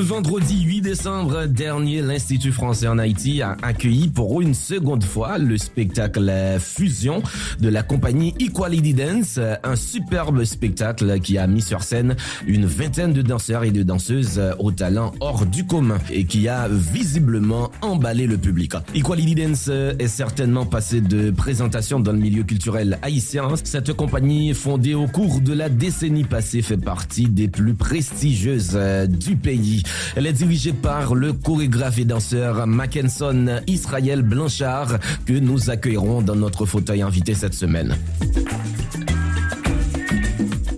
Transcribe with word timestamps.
Vendredi 0.00 0.62
8 0.62 0.80
décembre 0.80 1.46
dernier, 1.46 2.00
l'Institut 2.00 2.52
français 2.52 2.88
en 2.88 2.98
Haïti 2.98 3.42
a 3.42 3.56
accueilli 3.62 4.08
pour 4.08 4.40
une 4.40 4.54
seconde 4.54 5.04
fois 5.04 5.36
le 5.36 5.58
spectacle 5.58 6.32
Fusion 6.58 7.22
de 7.60 7.68
la 7.68 7.82
compagnie 7.82 8.34
Equality 8.40 8.94
Dance, 8.94 9.38
un 9.62 9.76
superbe 9.76 10.44
spectacle 10.44 11.20
qui 11.20 11.38
a 11.38 11.46
mis 11.46 11.60
sur 11.60 11.82
scène 11.82 12.16
une 12.46 12.66
vingtaine 12.66 13.12
de 13.12 13.20
danseurs 13.20 13.64
et 13.64 13.72
de 13.72 13.82
danseuses 13.82 14.40
au 14.58 14.72
talent 14.72 15.12
hors 15.20 15.44
du 15.44 15.66
commun 15.66 15.98
et 16.10 16.24
qui 16.24 16.48
a 16.48 16.68
visiblement 16.68 17.70
emballé 17.82 18.26
le 18.26 18.38
public. 18.38 18.72
Equality 18.94 19.34
Dance 19.34 19.68
est 19.68 20.08
certainement 20.08 20.66
passé 20.66 21.00
de 21.00 21.30
présentation 21.30 22.00
dans 22.00 22.12
le 22.12 22.18
milieu 22.18 22.44
culturel 22.44 22.98
haïtien. 23.02 23.48
Cette 23.64 23.92
compagnie 23.92 24.54
fondée 24.54 24.94
au 24.94 25.06
cours 25.06 25.40
de 25.40 25.52
la 25.52 25.68
décennie 25.68 26.24
passée 26.24 26.62
fait 26.62 26.78
partie 26.78 27.28
des 27.28 27.48
plus 27.48 27.74
prestigieuses 27.74 28.78
du 29.08 29.36
pays. 29.36 29.82
Elle 30.16 30.26
est 30.26 30.32
dirigée 30.32 30.72
par 30.72 31.14
le 31.14 31.32
chorégraphe 31.32 31.98
et 31.98 32.04
danseur 32.04 32.66
Mackenson 32.66 33.60
Israël 33.66 34.22
Blanchard 34.22 34.98
que 35.26 35.32
nous 35.32 35.70
accueillerons 35.70 36.22
dans 36.22 36.36
notre 36.36 36.66
fauteuil 36.66 37.02
invité 37.02 37.34
cette 37.34 37.54
semaine. 37.54 37.96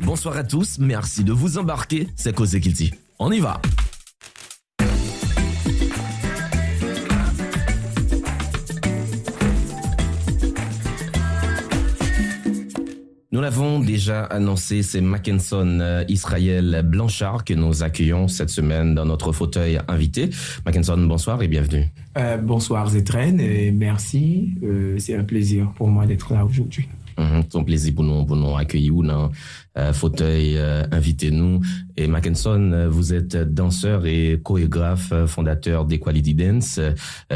Bonsoir 0.03 0.37
à 0.37 0.45
tous, 0.45 0.79
merci 0.79 1.25
de 1.25 1.33
vous 1.33 1.59
embarquer, 1.59 2.09
c'est 2.17 2.35
Cosé 2.35 2.61
Kilti. 2.61 2.93
On 3.19 3.33
y 3.33 3.41
va 3.41 3.61
l'avons 13.43 13.81
déjà 13.81 14.23
annoncé, 14.27 14.85
c'est 14.85 15.01
Mackenson 15.01 15.81
euh, 15.81 16.05
Israël 16.09 16.83
Blanchard 16.85 17.45
que 17.45 17.55
nous 17.55 17.83
accueillons 17.83 18.29
cette 18.29 18.51
semaine 18.51 18.95
dans 18.95 19.05
notre 19.05 19.33
fauteuil 19.33 19.81
invité. 19.89 20.31
Mackenson, 20.65 20.97
bonsoir 21.09 21.43
et 21.43 21.49
bienvenue. 21.49 21.91
Euh, 22.17 22.37
bonsoir 22.37 22.89
Zetren 22.89 23.41
et 23.41 23.73
merci. 23.73 24.51
Euh, 24.63 24.97
c'est 24.99 25.17
un 25.17 25.25
plaisir 25.25 25.73
pour 25.75 25.89
moi 25.89 26.07
d'être 26.07 26.33
là 26.33 26.45
aujourd'hui. 26.45 26.89
Mm 27.19 27.41
-hmm. 27.41 27.65
plaisir 27.65 27.95
pour 27.95 28.05
nous, 28.05 28.25
pour 28.25 28.37
nous 28.37 28.57
accueillir 28.57 28.95
dans 29.03 29.31
fauteuil 29.93 30.57
euh, 30.57 30.85
invitez-nous. 30.91 31.61
Et 31.97 32.07
Mackenson, 32.07 32.73
euh, 32.73 32.89
vous 32.89 33.15
êtes 33.15 33.37
danseur 33.37 34.07
et 34.07 34.41
chorégraphe, 34.43 35.13
fondateur 35.27 35.85
d'Equality 35.85 36.35
Dance, 36.35 36.81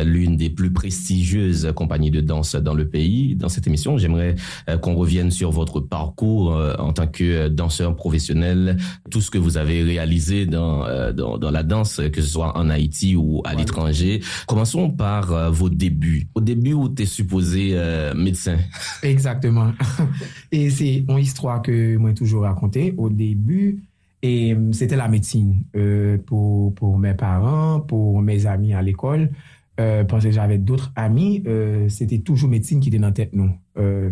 l'une 0.05 0.37
des 0.37 0.51
plus 0.51 0.73
prestigieuses 0.73 1.73
compagnies 1.75 2.11
de 2.11 2.20
danse 2.20 2.55
dans 2.55 2.75
le 2.75 2.89
pays. 2.89 3.37
Dans 3.37 3.48
cette 3.48 3.67
émission, 3.67 3.98
j'aimerais 3.98 4.34
qu'on 4.81 4.95
revienne 4.95 5.31
sur 5.31 5.51
votre 5.51 5.81
parcours 5.81 6.59
en 6.78 6.93
tant 6.93 7.06
que 7.06 7.48
danseur 7.48 7.95
professionnel, 7.97 8.77
tout 9.11 9.21
ce 9.21 9.31
que 9.31 9.39
vous 9.39 9.56
avez 9.56 9.83
réalisé 9.83 10.47
dans, 10.47 11.12
dans, 11.12 11.39
dans 11.39 11.50
la 11.50 11.62
danse, 11.62 12.00
que 12.12 12.21
ce 12.21 12.28
soit 12.28 12.56
en 12.56 12.71
Haïti 12.71 13.17
ou 13.17 13.43
à 13.45 13.50
ouais. 13.50 13.56
l'étranger. 13.56 14.21
Commençons 14.47 14.91
par 14.91 15.50
vos 15.53 15.69
débuts. 15.69 16.28
Au 16.34 16.41
début 16.41 16.73
où 16.73 16.89
tu 16.89 17.03
es 17.03 17.06
supposé 17.06 17.71
euh, 17.75 18.15
médecin. 18.15 18.56
Exactement. 19.03 19.73
Et 20.53 20.71
c'est 20.71 21.05
une 21.09 21.19
histoire 21.19 21.62
que 21.62 21.97
moi 21.97 22.12
toujours 22.12 22.25
raconté 22.34 22.94
au 22.96 23.08
début 23.10 23.82
et 24.22 24.56
c'était 24.72 24.96
la 24.96 25.08
médecine 25.08 25.62
euh, 25.77 26.19
pour, 26.19 26.74
pour 26.74 26.98
mes 26.98 27.14
parents, 27.14 27.80
pour 27.80 28.20
mes 28.22 28.47
amis 28.47 28.75
à 28.75 28.82
l'école. 28.82 29.31
Euh, 29.78 30.04
parce 30.04 30.25
que 30.25 30.31
j'avais 30.31 30.56
d'autres 30.56 30.91
amis, 30.97 31.42
euh, 31.47 31.88
c'était 31.91 32.19
toujours 32.20 32.48
médecine 32.48 32.81
qui 32.81 32.88
était 32.88 32.98
dans 32.98 33.09
la 33.09 33.12
tête 33.12 33.34
nous. 33.34 33.50
Euh, 33.78 34.10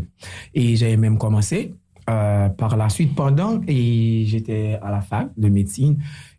et 0.53 0.77
j'ai 0.77 0.97
même 0.99 1.17
commencé 1.17 1.73
euh, 2.11 2.51
par 2.51 2.77
la 2.77 2.91
suite 2.91 3.15
pendant 3.15 3.63
et 3.67 4.25
j'étais 4.27 4.79
à 4.83 4.91
la 4.91 5.01
fac 5.01 5.31
de 5.39 5.49
médecine 5.49 5.97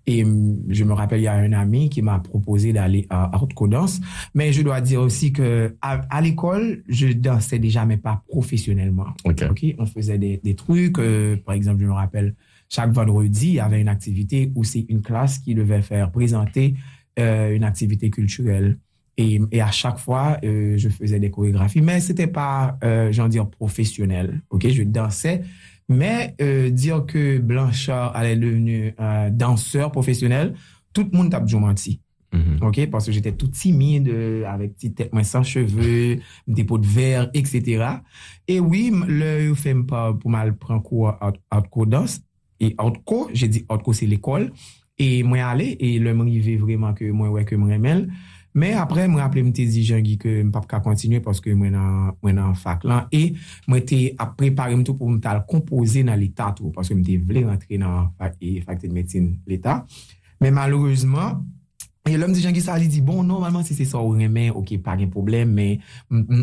et 0.07 0.23
je 0.69 0.83
me 0.83 0.93
rappelle 0.93 1.19
il 1.19 1.23
y 1.23 1.27
a 1.27 1.33
un 1.33 1.53
ami 1.53 1.89
qui 1.89 2.01
m'a 2.01 2.19
proposé 2.19 2.73
d'aller 2.73 3.07
à 3.09 3.41
haute 3.41 3.53
danse 3.69 3.99
mais 4.33 4.53
je 4.53 4.61
dois 4.61 4.81
dire 4.81 5.01
aussi 5.01 5.33
que 5.33 5.75
à, 5.81 6.01
à 6.09 6.21
l'école 6.21 6.83
je 6.87 7.07
dansais 7.07 7.59
déjà 7.59 7.85
mais 7.85 7.97
pas 7.97 8.23
professionnellement. 8.27 9.07
Okay. 9.23 9.45
ok? 9.45 9.75
On 9.79 9.85
faisait 9.85 10.17
des, 10.17 10.39
des 10.43 10.55
trucs 10.55 10.99
euh, 10.99 11.37
par 11.37 11.55
exemple 11.55 11.81
je 11.81 11.87
me 11.87 11.93
rappelle 11.93 12.35
chaque 12.69 12.91
vendredi 12.91 13.47
il 13.47 13.53
y 13.55 13.59
avait 13.59 13.81
une 13.81 13.87
activité 13.87 14.51
où 14.55 14.63
c'est 14.63 14.85
une 14.89 15.01
classe 15.01 15.39
qui 15.39 15.55
devait 15.55 15.81
faire 15.81 16.11
présenter 16.11 16.75
euh, 17.19 17.55
une 17.55 17.63
activité 17.63 18.09
culturelle. 18.09 18.77
Et, 19.17 19.39
et 19.51 19.61
à 19.61 19.71
chaque 19.71 19.97
fois 19.97 20.37
euh, 20.43 20.77
je 20.77 20.89
faisais 20.89 21.19
des 21.19 21.31
chorégraphies. 21.31 21.81
Mais 21.81 21.99
c'était 21.99 22.27
pas 22.27 22.77
j'en 23.11 23.27
dire 23.27 23.47
professionnel. 23.49 24.41
Ok? 24.49 24.67
Je 24.67 24.83
dansais 24.83 25.41
Mais 25.87 26.35
euh, 26.41 26.69
dire 26.69 27.05
que 27.05 27.37
Blanchard 27.37 28.15
allait 28.15 28.35
devenir 28.35 28.93
euh, 28.99 29.29
danseur 29.29 29.91
professionnel, 29.91 30.55
tout 30.93 31.07
le 31.11 31.17
monde 31.17 31.29
tape 31.29 31.45
du 31.45 31.55
menti. 31.55 32.01
Mm 32.33 32.39
-hmm. 32.39 32.67
Ok, 32.67 32.89
parce 32.89 33.05
que 33.05 33.11
j'étais 33.11 33.31
tout 33.33 33.47
timide, 33.47 34.09
avec 34.47 34.73
petite 34.73 34.95
tête, 34.95 35.13
moi 35.13 35.23
sans 35.23 35.43
cheveux, 35.43 36.19
des 36.47 36.63
pots 36.63 36.79
de 36.79 36.87
verre, 36.87 37.29
etc. 37.33 37.59
Et 38.47 38.59
oui, 38.59 38.91
le 39.07 39.53
fait 39.53 39.75
pas 39.85 40.13
pour 40.13 40.29
mal 40.31 40.55
prendre 40.57 40.81
cours 40.81 41.09
à 41.09 41.31
Outco 41.55 41.85
Danse. 41.85 42.21
Et 42.59 42.75
Outco, 42.81 43.29
j'ai 43.33 43.47
dit 43.47 43.65
Outco 43.69 43.93
c'est 43.93 44.07
l'école. 44.07 44.51
Et 44.97 45.23
moi 45.23 45.39
allé, 45.39 45.75
et 45.79 45.99
le 45.99 46.13
m'arrivait 46.13 46.55
vraiment 46.55 46.93
que 46.93 47.05
moi 47.11 47.29
ouais 47.29 47.45
que 47.45 47.55
moi, 47.55 47.73
remèle. 47.73 48.09
Men 48.55 48.77
apre 48.79 49.05
mwen 49.09 49.23
aple 49.25 49.43
mwen 49.43 49.55
te 49.55 49.65
di 49.67 49.83
jan 49.83 50.03
gi 50.05 50.15
ke 50.21 50.37
m 50.45 50.51
pap 50.55 50.67
ka 50.71 50.79
kontinye 50.83 51.21
paske 51.23 51.55
mwen 51.57 51.75
an 51.75 52.55
fak 52.59 52.85
lan 52.87 53.09
e 53.11 53.25
mwen 53.67 53.83
te 53.87 53.99
ap 54.15 54.37
prepare 54.39 54.77
mwen 54.77 54.85
tou 54.87 54.97
pou 54.99 55.11
mwen 55.11 55.23
tal 55.23 55.43
kompoze 55.49 56.05
nan 56.07 56.19
l'Etat 56.21 56.61
tou 56.61 56.71
paske 56.75 56.95
mwen 56.95 57.07
te 57.07 57.19
vle 57.19 57.43
rentre 57.49 57.81
nan 57.81 58.13
fakte 58.19 58.87
de 58.87 58.95
medsine 58.95 59.35
l'Etat. 59.49 59.83
Men 60.39 60.55
malourezman, 60.55 61.43
E 62.05 62.19
lèm 62.21 62.35
di 62.37 62.41
jan 62.43 62.53
ki 62.53 62.61
sa 62.61 62.75
li 62.77 62.85
di, 62.85 62.99
bon, 63.01 63.23
normalman 63.25 63.63
si 63.65 63.73
se 63.73 63.87
sa 63.89 63.97
ou 63.97 64.13
remen, 64.13 64.51
ok, 64.53 64.75
pa 64.85 64.93
gen 64.99 65.09
problem, 65.09 65.55
men 65.57 65.79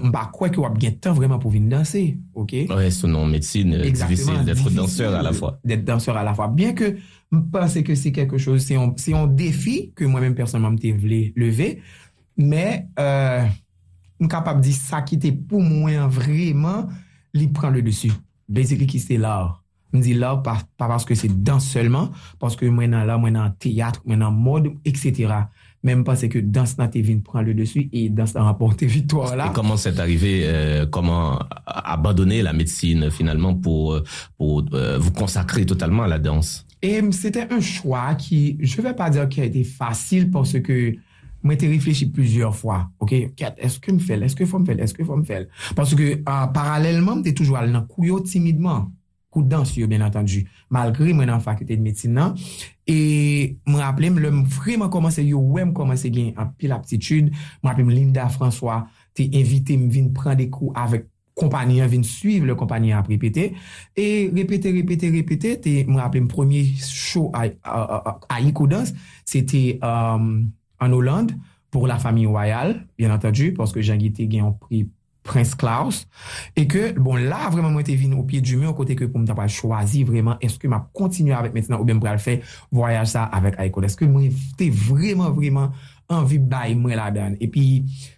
mba 0.09 0.25
kwe 0.35 0.49
ki 0.51 0.59
wap 0.59 0.75
gen 0.83 0.97
tan 0.99 1.15
vreman 1.15 1.39
pou 1.39 1.55
vin 1.55 1.69
danser, 1.71 2.17
ok? 2.35 2.55
Ouè, 2.65 2.81
ouais, 2.81 2.91
sonon, 2.91 3.31
medsine, 3.31 3.79
divisil, 3.85 4.41
d'etre 4.49 4.73
danseur 4.75 5.15
a 5.15 5.23
la 5.23 5.31
fwa. 5.37 5.53
D'etre 5.63 5.87
danseur 5.87 6.19
a 6.19 6.25
la 6.27 6.35
fwa. 6.35 6.49
Bien 6.51 6.75
ke 6.75 6.97
je 7.33 7.39
pense 7.51 7.75
que 7.81 7.95
c'est 7.95 8.13
quelque 8.13 8.37
chose, 8.37 8.63
c'est 8.63 8.77
un, 8.77 8.93
c'est 8.97 9.15
défi 9.29 9.93
que 9.97 10.05
moi-même 10.05 10.35
personnellement 10.35 10.71
m'te 10.71 10.93
voulais 10.93 11.33
lever, 11.35 11.81
mais 12.37 12.87
euh, 12.99 13.45
je 14.21 14.25
suis 14.25 14.29
capable 14.29 14.61
de 14.61 14.67
dire 14.67 14.77
ça 14.77 15.01
qui 15.03 15.15
était 15.15 15.33
pour 15.33 15.63
moi 15.63 16.07
vraiment, 16.07 16.89
il 17.33 17.53
prend 17.53 17.71
le 17.71 17.81
dessus. 17.81 18.13
Basically, 18.49 18.87
qui 18.87 18.99
c'est 18.99 19.17
l'art. 19.17 19.63
Je 19.95 20.01
dis 20.01 20.15
l'art 20.15 20.43
pas, 20.43 20.59
pas 20.77 20.89
parce 20.89 21.05
que 21.05 21.15
c'est 21.15 21.43
danse 21.43 21.67
seulement, 21.67 22.11
parce 22.39 22.55
que 22.55 22.67
moi, 22.67 22.87
dans 22.87 23.05
l'art, 23.05 23.19
moi, 23.19 23.31
dans 23.31 23.51
théâtre, 23.51 24.03
moi, 24.05 24.17
dans 24.17 24.31
mode, 24.31 24.73
etc. 24.85 25.29
Même 25.83 26.05
parce 26.05 26.29
que 26.29 26.39
danse 26.39 26.79
n'a 26.79 26.87
vient 26.87 27.19
prendre 27.19 27.47
le 27.47 27.55
dessus 27.55 27.89
et 27.93 28.09
danse 28.09 28.35
n'a 28.35 28.43
rapporté 28.43 28.87
victoire 28.87 29.37
là. 29.37 29.49
Et 29.49 29.53
comment 29.53 29.77
c'est 29.77 29.99
arrivé, 29.99 30.43
euh, 30.45 30.87
comment 30.87 31.41
abandonner 31.67 32.43
la 32.43 32.53
médecine 32.53 33.11
finalement 33.11 33.55
pour 33.55 33.95
euh, 33.95 34.05
vous 34.39 35.13
consacrer 35.13 35.67
totalement 35.67 36.05
à 36.05 36.09
la 36.09 36.19
danse? 36.19 36.67
Et 36.83 37.01
c'était 37.13 37.47
un 37.53 37.61
choix 37.61 38.15
qui, 38.17 38.59
je 38.61 38.77
ne 38.81 38.89
vais 38.89 38.95
pas 38.95 39.09
dire 39.09 39.29
qu'il 39.29 39.43
a 39.43 39.47
été 39.47 39.63
facile 39.63 40.31
parce 40.31 40.59
que 40.61 40.97
mwen 41.43 41.59
te 41.59 41.67
reflechi 41.67 42.07
plusieurs 42.07 42.55
fois. 42.57 42.89
Ok, 43.03 43.15
kat, 43.39 43.59
eske 43.63 43.93
m 43.93 44.01
fel, 44.03 44.23
eske 44.27 44.47
fom 44.49 44.65
fel, 44.67 44.83
eske 44.85 45.05
fom 45.07 45.25
fel. 45.27 45.49
Parce 45.75 45.95
que, 45.99 46.19
euh, 46.23 46.47
paralèlement, 46.55 47.19
m 47.19 47.25
te 47.27 47.35
toujou 47.35 47.59
al 47.59 47.73
nan 47.73 47.87
kouyo 47.91 48.21
timidement. 48.27 48.91
Kou 49.33 49.43
dans 49.49 49.67
yo, 49.77 49.89
bien 49.89 50.05
entendu. 50.05 50.45
Malgré 50.71 51.15
mwen 51.17 51.33
an 51.33 51.43
fakulte 51.43 51.75
de 51.75 51.83
médecine 51.83 52.15
nan. 52.15 52.37
Et 52.87 53.57
m 53.67 53.79
rappelé, 53.81 54.11
m 54.13 54.21
lèm 54.23 54.43
vreman 54.45 54.91
komanse 54.93 55.25
yo, 55.27 55.41
wè 55.41 55.65
m 55.67 55.73
komanse 55.75 56.13
gen 56.15 56.37
an 56.39 56.53
pil 56.59 56.75
aptitude. 56.77 57.33
M 57.63 57.71
rappelé 57.71 57.89
m 57.89 57.95
Linda 57.97 58.29
François 58.31 58.87
te 59.17 59.27
invité 59.27 59.75
m 59.81 59.89
vin 59.91 60.13
pran 60.15 60.39
de 60.39 60.47
kou 60.53 60.71
avèk 60.79 61.09
kompanyen 61.39 61.91
vin 61.91 62.05
suiv 62.07 62.47
le 62.49 62.57
kompanyen 62.59 62.99
ap 62.99 63.11
repete, 63.11 63.51
e 63.97 64.07
repete, 64.35 64.73
repete, 64.75 65.11
repete, 65.15 65.55
te 65.65 65.77
m 65.89 65.99
rappele 66.01 66.27
m 66.27 66.31
premier 66.33 66.67
show 66.83 67.31
a, 67.35 67.47
a, 67.65 67.83
a, 67.99 68.17
a 68.29 68.41
Ikodans, 68.45 68.95
sete 69.29 69.79
um, 69.81 70.35
an 70.83 70.97
Hollande, 70.97 71.37
pou 71.73 71.89
la 71.89 71.99
fami 72.03 72.27
royal, 72.29 72.77
bien 73.01 73.15
entedu, 73.15 73.53
porske 73.57 73.85
jan 73.85 74.01
gite 74.03 74.29
gen 74.29 74.45
yon 74.45 74.59
pri 74.67 74.85
Prince 75.23 75.55
Klaus, 75.55 76.03
e 76.59 76.67
ke, 76.67 76.89
bon 76.99 77.21
la, 77.31 77.47
vreman 77.53 77.71
mwen 77.73 77.87
te 77.87 77.95
vin 77.97 78.13
ou 78.17 78.27
piye 78.29 78.43
du 78.43 78.59
mè, 78.59 78.67
ou 78.67 78.77
kote 78.77 78.97
ke 78.99 79.07
pou 79.07 79.23
m 79.23 79.27
tapal 79.29 79.51
chwazi, 79.55 80.03
vreman, 80.09 80.41
eske 80.43 80.69
m 80.69 80.77
ap 80.77 80.91
kontinu 80.99 81.33
avèk 81.39 81.55
mètenan, 81.55 81.79
ou 81.79 81.89
bèm 81.89 82.03
pral 82.03 82.21
fè 82.21 82.41
voyaj 82.75 83.15
sa 83.15 83.29
avèk 83.39 83.61
Ikodans, 83.69 83.95
eske 83.95 84.11
m 84.11 84.19
te 84.59 84.69
vreman, 84.75 85.31
vreman 85.37 85.71
anvi 86.17 86.39
bay 86.39 86.75
mwen 86.79 86.99
la 86.99 87.11
dan. 87.15 87.37
E 87.41 87.49
pi, 87.51 87.65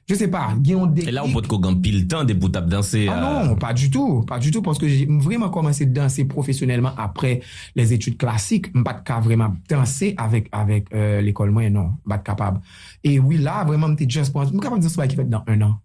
je 0.09 0.19
se 0.19 0.29
pa, 0.31 0.49
gen 0.59 0.79
yon 0.79 0.95
dekik... 0.95 1.11
E 1.13 1.15
la 1.15 1.25
ou 1.27 1.35
pot 1.35 1.47
ko 1.51 1.61
gan 1.63 1.79
pil 1.85 2.05
tan 2.11 2.29
de 2.29 2.37
pou 2.39 2.53
tap 2.53 2.67
danse... 2.71 3.05
Ah 3.09 3.17
euh... 3.17 3.23
non, 3.49 3.57
pa 3.61 3.73
du 3.77 3.91
tout, 3.91 4.25
pa 4.29 4.39
du 4.39 4.51
tout, 4.51 4.63
parce 4.63 4.79
que 4.79 4.89
j'ai 4.89 5.07
vraiment 5.07 5.51
commencé 5.51 5.87
danse 5.87 6.21
professionnellement 6.29 6.93
après 6.97 7.41
les 7.75 7.93
études 7.93 8.19
classiques. 8.19 8.75
M'bat 8.75 9.03
ka 9.05 9.21
vraiment 9.21 9.55
danse 9.69 10.05
avec, 10.17 10.51
euh, 10.95 11.21
l'école 11.21 11.51
mwen, 11.51 11.73
non, 11.73 11.93
m'bat 12.05 12.19
kapab. 12.19 12.61
Et 13.03 13.19
oui, 13.19 13.39
là, 13.39 13.65
vraiment, 13.65 13.89
m'te 13.89 14.09
just 14.09 14.33
pense, 14.33 14.53
m'kapab 14.53 14.81
di 14.81 14.91
sou 14.91 15.03
bay 15.03 15.09
ki 15.09 15.21
fet 15.21 15.31
dans 15.31 15.45
un 15.47 15.61
an. 15.63 15.81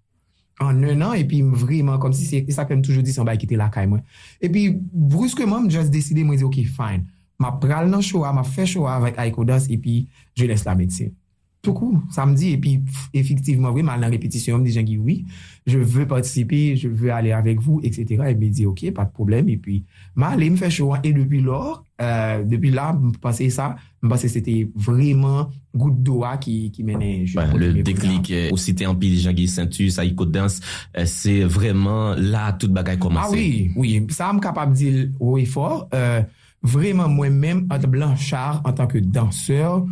an 0.60 0.84
un 0.84 1.02
an, 1.02 1.14
epi 1.16 1.40
m 1.44 1.54
vreman, 1.56 2.00
kom 2.04 2.14
si 2.16 2.28
se, 2.28 2.42
sa 2.54 2.66
kem 2.68 2.82
toujou 2.84 3.04
di, 3.06 3.14
san 3.16 3.28
bay 3.28 3.40
kite 3.40 3.58
lakay 3.60 3.88
mwen. 3.90 4.04
Epi, 4.44 4.68
bruskeman, 4.76 5.66
m 5.66 5.72
just 5.72 5.94
deside, 5.94 6.26
mwen 6.28 6.40
zi, 6.40 6.48
ok, 6.48 6.62
fine, 6.68 7.06
ma 7.40 7.54
pral 7.62 7.90
nan 7.92 8.04
showa, 8.06 8.34
ma 8.36 8.44
fè 8.48 8.68
showa 8.68 8.98
avèk 9.00 9.20
Aiko 9.24 9.46
Dance, 9.48 9.68
Dans, 9.68 9.74
epi, 9.74 10.08
je 10.36 10.46
les 10.46 10.64
la 10.66 10.76
medse. 10.76 11.12
toukou, 11.62 12.02
samedi, 12.10 12.52
et 12.52 12.58
puis 12.58 12.80
pff, 12.80 13.10
effectivement, 13.14 13.72
oui, 13.72 13.84
mal 13.84 14.00
nan 14.00 14.10
répétition, 14.10 14.60
des 14.60 14.72
gens 14.72 14.84
qui, 14.84 14.98
oui, 14.98 15.26
je 15.68 15.78
veux 15.78 16.08
participer, 16.08 16.76
je 16.78 16.88
veux 16.88 17.12
aller 17.12 17.34
avec 17.34 17.60
vous, 17.60 17.82
etc. 17.84 18.24
Et 18.30 18.36
puis, 18.36 18.50
dit, 18.50 18.66
ok, 18.66 18.92
pas 18.92 19.06
de 19.06 19.12
problème, 19.12 19.50
et 19.50 19.58
puis, 19.58 19.84
mal, 20.16 20.42
et 20.42 20.50
me 20.50 20.56
fait 20.56 20.70
chaud, 20.70 20.94
et 21.04 21.12
depuis 21.12 21.42
lors, 21.42 21.84
euh, 22.02 22.44
depuis 22.44 22.72
là, 22.72 22.94
me 22.94 23.12
pensais 23.12 23.50
ça, 23.50 23.76
me 24.02 24.10
pensais 24.10 24.30
c'était 24.30 24.70
vraiment 24.74 25.50
goutte 25.76 26.02
d'eau 26.02 26.24
qui, 26.40 26.72
qui 26.72 26.84
menait. 26.84 27.26
Ben, 27.36 27.54
le 27.58 27.84
déclic, 27.84 28.34
aussi 28.52 28.74
t'es 28.74 28.86
en 28.86 28.96
pile, 28.96 29.20
gens 29.20 29.34
qui 29.34 29.48
s'intuent, 29.48 29.90
ça 29.90 30.06
y 30.06 30.14
danse, 30.14 30.62
euh, 30.98 31.04
c'est 31.06 31.42
vraiment 31.42 32.16
là, 32.16 32.54
toute 32.54 32.72
bagaille 32.72 33.00
commence. 33.00 33.26
Ah 33.28 33.32
oui, 33.32 33.72
oui, 33.76 34.08
ça 34.10 34.32
me 34.32 34.40
capable 34.40 34.72
de 34.74 34.78
dire 34.78 35.10
haut 35.20 35.38
et 35.38 35.46
fort, 35.46 35.90
euh, 35.94 36.22
vraiment 36.64 37.10
moi-même, 37.10 37.68
en 37.70 37.78
blanchard, 37.80 38.62
en 38.64 38.72
tant 38.72 38.88
que 38.88 38.98
danseur, 38.98 39.86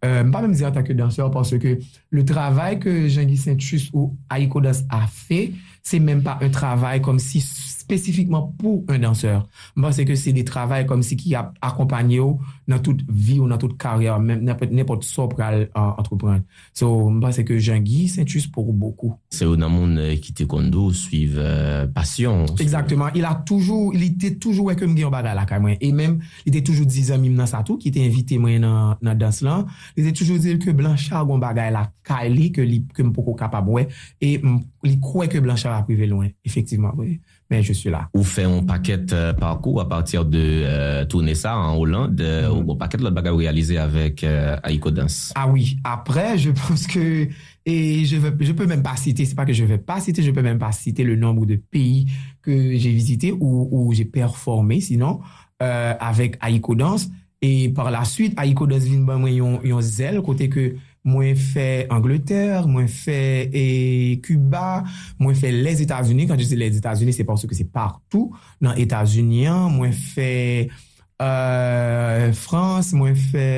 mpa 0.00 0.40
men 0.42 0.54
mzi 0.54 0.64
anta 0.68 0.84
ke 0.86 0.96
danseur, 0.96 1.30
parce 1.30 1.58
ke 1.60 1.78
le 2.10 2.24
travay 2.24 2.78
ke 2.80 3.08
Jean-Guy 3.08 3.36
Saint-Just 3.36 3.92
ou 3.92 4.16
Aiko 4.32 4.62
Das 4.64 4.84
a 4.88 5.06
fe, 5.06 5.50
se 5.84 6.00
men 6.00 6.22
pa 6.24 6.38
un 6.40 6.52
travay 6.54 7.02
kom 7.04 7.20
si 7.22 7.42
spesifikman 7.90 8.52
pou 8.60 8.84
un 8.90 9.02
danseur. 9.02 9.44
Mwen 9.74 9.94
se 9.94 10.06
ke 10.06 10.16
se 10.18 10.34
de 10.36 10.44
travay 10.46 10.86
kom 10.88 11.02
si 11.06 11.18
ki 11.18 11.34
ap 11.38 11.56
akompanyo 11.64 12.36
nan 12.70 12.82
tout 12.84 12.98
vi 13.08 13.40
ou 13.40 13.48
nan 13.50 13.58
tout 13.60 13.74
karyar, 13.80 14.20
nepot 14.22 15.02
sop 15.06 15.34
pral 15.38 15.66
antrepren. 15.74 16.44
So 16.76 17.10
mwen 17.10 17.34
se 17.34 17.44
ke 17.46 17.58
Jean-Guy 17.58 18.06
sentus 18.12 18.46
pou 18.50 18.72
beaucoup. 18.72 19.16
Se 19.34 19.48
ou 19.48 19.58
nan 19.58 19.72
moun 19.74 19.96
ki 20.22 20.34
te 20.38 20.46
kondo, 20.50 20.90
suiv 20.94 21.38
euh, 21.38 21.86
pasyon. 21.94 22.46
Exactement. 22.60 23.10
Il 23.14 23.24
a 23.24 23.34
toujou, 23.34 23.90
il 23.94 24.04
ite 24.06 24.36
toujou 24.40 24.70
weke 24.70 24.86
yon 24.86 25.12
bada 25.12 25.34
la 25.34 25.46
kay 25.48 25.62
mwen. 25.62 25.78
E 25.80 25.90
mwen, 25.94 26.18
il 26.44 26.54
ite 26.54 26.64
toujou 26.68 26.86
dizan 26.88 27.22
mim 27.22 27.38
nan 27.38 27.50
satou 27.50 27.80
ki 27.80 27.90
ite 27.90 28.04
invite 28.04 28.38
mwen 28.38 28.62
nan, 28.66 29.00
nan 29.02 29.18
dans 29.18 29.42
lan. 29.46 29.66
Il 29.96 30.06
ite 30.06 30.20
toujou 30.20 30.38
dizan 30.38 30.62
ke 30.62 30.74
Blanchard 30.76 31.26
gwen 31.28 31.42
bagay 31.42 31.72
la 31.74 31.88
kay 32.06 32.30
li 32.30 32.50
ke, 32.54 32.64
li, 32.66 32.84
ke 32.94 33.06
mpoko 33.06 33.34
kapab 33.38 33.68
wè. 33.72 33.88
E 34.22 34.36
li 34.38 34.96
kwe 35.02 35.30
ke 35.32 35.42
Blanchard 35.42 35.78
aprive 35.80 36.08
loin. 36.10 36.30
Efektivman, 36.46 36.94
wè. 36.98 37.10
Oui. 37.10 37.20
Mais 37.50 37.62
je 37.62 37.72
suis 37.72 37.90
là. 37.90 38.08
Ou 38.14 38.22
fè 38.22 38.44
un 38.44 38.62
paquet 38.62 39.06
parcours 39.38 39.80
a 39.80 39.88
partir 39.88 40.24
de 40.24 40.38
euh, 40.38 41.04
tourner 41.04 41.34
ça 41.34 41.56
en 41.56 41.76
Hollande, 41.76 42.22
ou 42.54 42.72
un 42.72 42.76
paquet 42.76 42.98
l'autre 42.98 43.14
baga 43.14 43.32
ou 43.32 43.38
réalisé 43.38 43.76
avec 43.76 44.22
euh, 44.22 44.56
Aiko 44.64 44.90
Dance. 44.92 45.32
Ah 45.34 45.48
oui. 45.48 45.76
Après, 45.82 46.38
je 46.38 46.50
pense 46.50 46.86
que 46.86 47.28
et 47.66 48.04
je 48.04 48.52
peux 48.52 48.66
même 48.66 48.82
pas 48.82 48.96
citer, 48.96 49.24
c'est 49.24 49.34
pas 49.34 49.44
que 49.44 49.52
je 49.52 49.64
vais 49.64 49.78
pas 49.78 50.00
citer, 50.00 50.22
je 50.22 50.30
peux 50.30 50.42
même 50.42 50.58
pas 50.58 50.72
citer 50.72 51.04
le 51.04 51.16
nombre 51.16 51.44
de 51.44 51.56
pays 51.56 52.06
que 52.40 52.76
j'ai 52.76 52.92
visité 52.92 53.32
ou 53.32 53.90
j'ai 53.92 54.04
performé, 54.04 54.80
sinon, 54.80 55.20
euh, 55.62 55.94
avec 55.98 56.38
Aiko 56.42 56.74
Dance. 56.74 57.08
Et 57.42 57.70
par 57.70 57.90
la 57.90 58.04
suite, 58.04 58.38
Aiko 58.38 58.66
Dance 58.66 58.84
ban 59.00 59.18
mwen 59.18 59.60
yon 59.64 59.80
zel, 59.80 60.20
kote 60.22 60.50
ke 60.52 60.74
mwen 61.06 61.38
fè 61.38 61.86
Angleterre, 61.92 62.66
mwen 62.68 62.88
fè 62.90 63.20
e, 63.46 63.64
Cuba, 64.24 64.82
mwen 65.20 65.38
fè 65.38 65.52
les 65.54 65.82
Etats-Unis. 65.84 66.28
Kan 66.30 66.40
jese 66.40 66.58
les 66.60 66.78
Etats-Unis, 66.78 67.18
se 67.20 67.26
porsou 67.28 67.50
ke 67.50 67.58
se 67.58 67.66
partout 67.68 68.36
nan 68.62 68.78
Etats-Unian. 68.80 69.68
Mwen 69.74 69.94
fè 69.96 70.30
euh, 71.20 72.30
France, 72.36 72.96
mwen 72.96 73.18
fè 73.18 73.50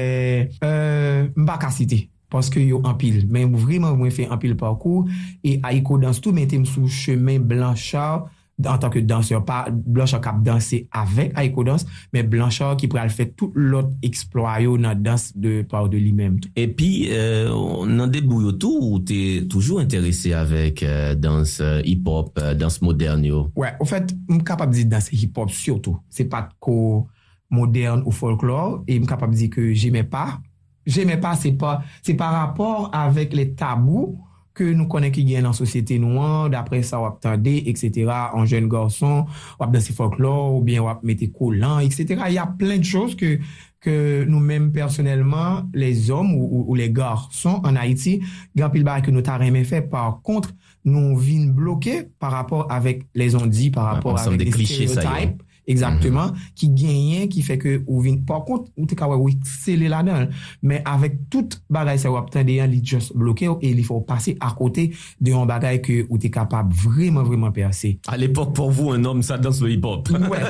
euh, 0.65 1.29
Mbakasite. 1.37 2.07
Paske 2.33 2.63
yo 2.65 2.81
anpil. 2.89 3.27
Men 3.29 3.53
vreman 3.53 3.99
mwen 4.01 4.15
fè 4.15 4.31
anpil 4.33 4.57
parkour. 4.59 5.11
E 5.45 5.59
Aiko 5.69 6.01
dans 6.01 6.17
tout 6.17 6.33
mette 6.33 6.55
tem 6.57 6.65
sou 6.69 6.89
chemen 6.89 7.45
Blanchard 7.45 8.32
an 8.63 8.79
tanke 8.79 9.03
danseur, 9.09 9.43
pa 9.49 9.65
Blanchard 9.73 10.23
kap 10.23 10.39
danse 10.45 10.85
avèk 10.95 11.35
Aiko 11.41 11.65
Dans, 11.67 11.83
men 12.15 12.29
Blanchard 12.31 12.79
ki 12.79 12.91
pral 12.93 13.11
fè 13.11 13.27
tout 13.35 13.57
lot 13.59 13.91
eksployo 14.07 14.77
nan 14.81 15.03
dans 15.03 15.31
de 15.35 15.61
par 15.67 15.89
de 15.91 15.99
li 15.99 16.13
mèm. 16.15 16.39
E 16.55 16.69
pi, 16.71 16.93
euh, 17.11 17.51
nan 17.91 18.13
debou 18.13 18.45
yo 18.45 18.55
tou, 18.55 18.93
ou 18.93 19.03
te 19.03 19.43
toujou 19.51 19.83
interese 19.83 20.31
avèk 20.37 20.85
euh, 20.87 21.15
dans 21.19 21.43
euh, 21.61 21.73
euh, 21.73 21.83
hip-hop, 21.85 22.39
euh, 22.39 22.55
dans 22.55 22.83
modern 22.83 23.25
yo? 23.25 23.47
Ouè, 23.57 23.75
ou 23.81 23.89
fèt, 23.89 24.13
m 24.29 24.43
kapap 24.47 24.73
di 24.75 24.85
dans 24.87 25.11
hip-hop 25.13 25.51
surtout. 25.55 25.99
Se 26.13 26.27
pat 26.29 26.53
ko 26.63 27.09
modern 27.53 28.05
ou 28.07 28.15
folklore, 28.15 28.83
e 28.87 28.99
m 29.01 29.07
kapap 29.09 29.33
di 29.35 29.51
ke 29.53 29.73
jemè 29.73 30.05
pa. 30.09 30.41
Jemè 30.89 31.19
pa, 31.23 31.37
se 31.39 31.53
pa, 31.59 31.79
se 32.03 32.17
pa 32.19 32.33
rapor 32.35 32.91
avèk 32.97 33.37
le 33.39 33.53
tabou 33.59 34.19
que 34.55 34.65
nous 34.65 34.87
connaissons 34.87 35.13
qui 35.13 35.25
gagnent 35.25 35.43
dans 35.43 35.49
la 35.49 35.55
société 35.55 35.99
noire, 35.99 36.51
d'après 36.51 36.83
ça, 36.83 37.01
wap 37.01 37.21
tende, 37.21 37.47
etc., 37.47 38.11
en 38.33 38.45
jeune 38.45 38.69
garçon, 38.69 39.27
wap 39.59 39.73
danser 39.73 39.93
folklore, 39.93 40.55
ou 40.55 40.63
bien 40.63 40.83
wap 40.83 41.03
mette 41.03 41.33
collant, 41.33 41.79
etc. 41.79 42.23
Il 42.29 42.35
y 42.35 42.39
a 42.39 42.47
plein 42.47 42.79
de 42.79 42.85
choses 42.85 43.17
que 43.17 44.25
nous-mêmes, 44.25 44.71
personnellement, 44.73 45.63
les 45.75 46.11
hommes 46.11 46.35
ou 46.35 46.75
les 46.75 46.91
garçons 46.91 47.61
en 47.65 47.75
Haïti, 47.75 48.23
gampil 48.55 48.85
bar 48.85 49.03
que 49.03 49.11
nous 49.11 49.23
t'arrêmons 49.23 49.65
fait, 49.65 49.83
par 49.83 50.21
contre, 50.23 50.51
nous 50.85 51.17
vînes 51.17 51.53
bloqués 51.53 52.09
par 52.19 52.33
rapport 52.33 52.71
avec 52.71 53.07
les 53.15 53.35
ondits, 53.35 53.71
par 53.71 53.85
rapport 53.85 54.19
avec 54.19 54.57
les 54.57 54.67
stéréotypes, 54.67 55.43
Exactement, 55.71 56.35
ki 56.59 56.69
genyen, 56.75 57.29
ki 57.31 57.45
fe 57.47 57.57
ke 57.61 57.77
ou 57.87 58.03
vin. 58.05 58.19
Par 58.27 58.43
kont, 58.47 58.67
ou 58.77 58.89
te 58.89 58.99
kawe 58.99 59.17
ou 59.19 59.31
eksele 59.31 59.91
la 59.93 60.03
den. 60.07 60.29
Men 60.65 60.83
avek 60.89 61.19
tout 61.33 61.59
bagay 61.73 62.01
se 62.03 62.11
wap 62.11 62.33
ten 62.35 62.47
deyan 62.49 62.71
li 62.73 62.81
just 62.83 63.15
bloke 63.19 63.47
ou 63.51 63.63
e 63.63 63.73
li 63.77 63.85
fò 63.87 64.01
pase 64.07 64.37
a 64.43 64.53
kote 64.59 64.89
deyon 65.23 65.47
bagay 65.51 65.81
ke 65.85 66.03
ou 66.09 66.21
te 66.23 66.33
kapab 66.33 66.73
vreman 66.85 67.27
vreman 67.29 67.55
perse. 67.55 67.97
A 68.11 68.19
l'epok 68.19 68.55
pou 68.57 68.71
vous, 68.71 68.93
un 68.93 69.05
homme 69.05 69.23
sa 69.23 69.39
danse 69.39 69.63
le 69.63 69.71
hip-hop. 69.73 70.11
Ouais, 70.31 70.41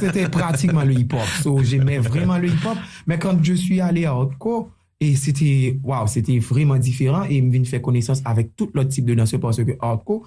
c'était 0.00 0.28
pratiquement 0.28 0.84
le 0.84 0.94
hip-hop. 0.94 1.26
So, 1.42 1.62
j'aimais 1.62 1.98
vraiment 1.98 2.38
le 2.38 2.48
hip-hop. 2.48 2.78
Men 3.06 3.18
quand 3.18 3.42
je 3.42 3.54
suis 3.54 3.80
allé 3.80 4.04
à 4.04 4.16
Otko, 4.16 4.70
et 5.00 5.16
c'était, 5.16 5.80
waouh, 5.82 6.06
c'était 6.06 6.38
vraiment 6.38 6.76
différent 6.76 7.24
et 7.24 7.40
m'vin 7.42 7.64
fè 7.64 7.80
connaissance 7.80 8.22
avek 8.24 8.54
tout 8.54 8.70
l'autre 8.72 8.90
type 8.90 9.04
de 9.04 9.14
danse 9.18 9.34
parce 9.40 9.56
que 9.64 9.72
Otko, 9.80 10.22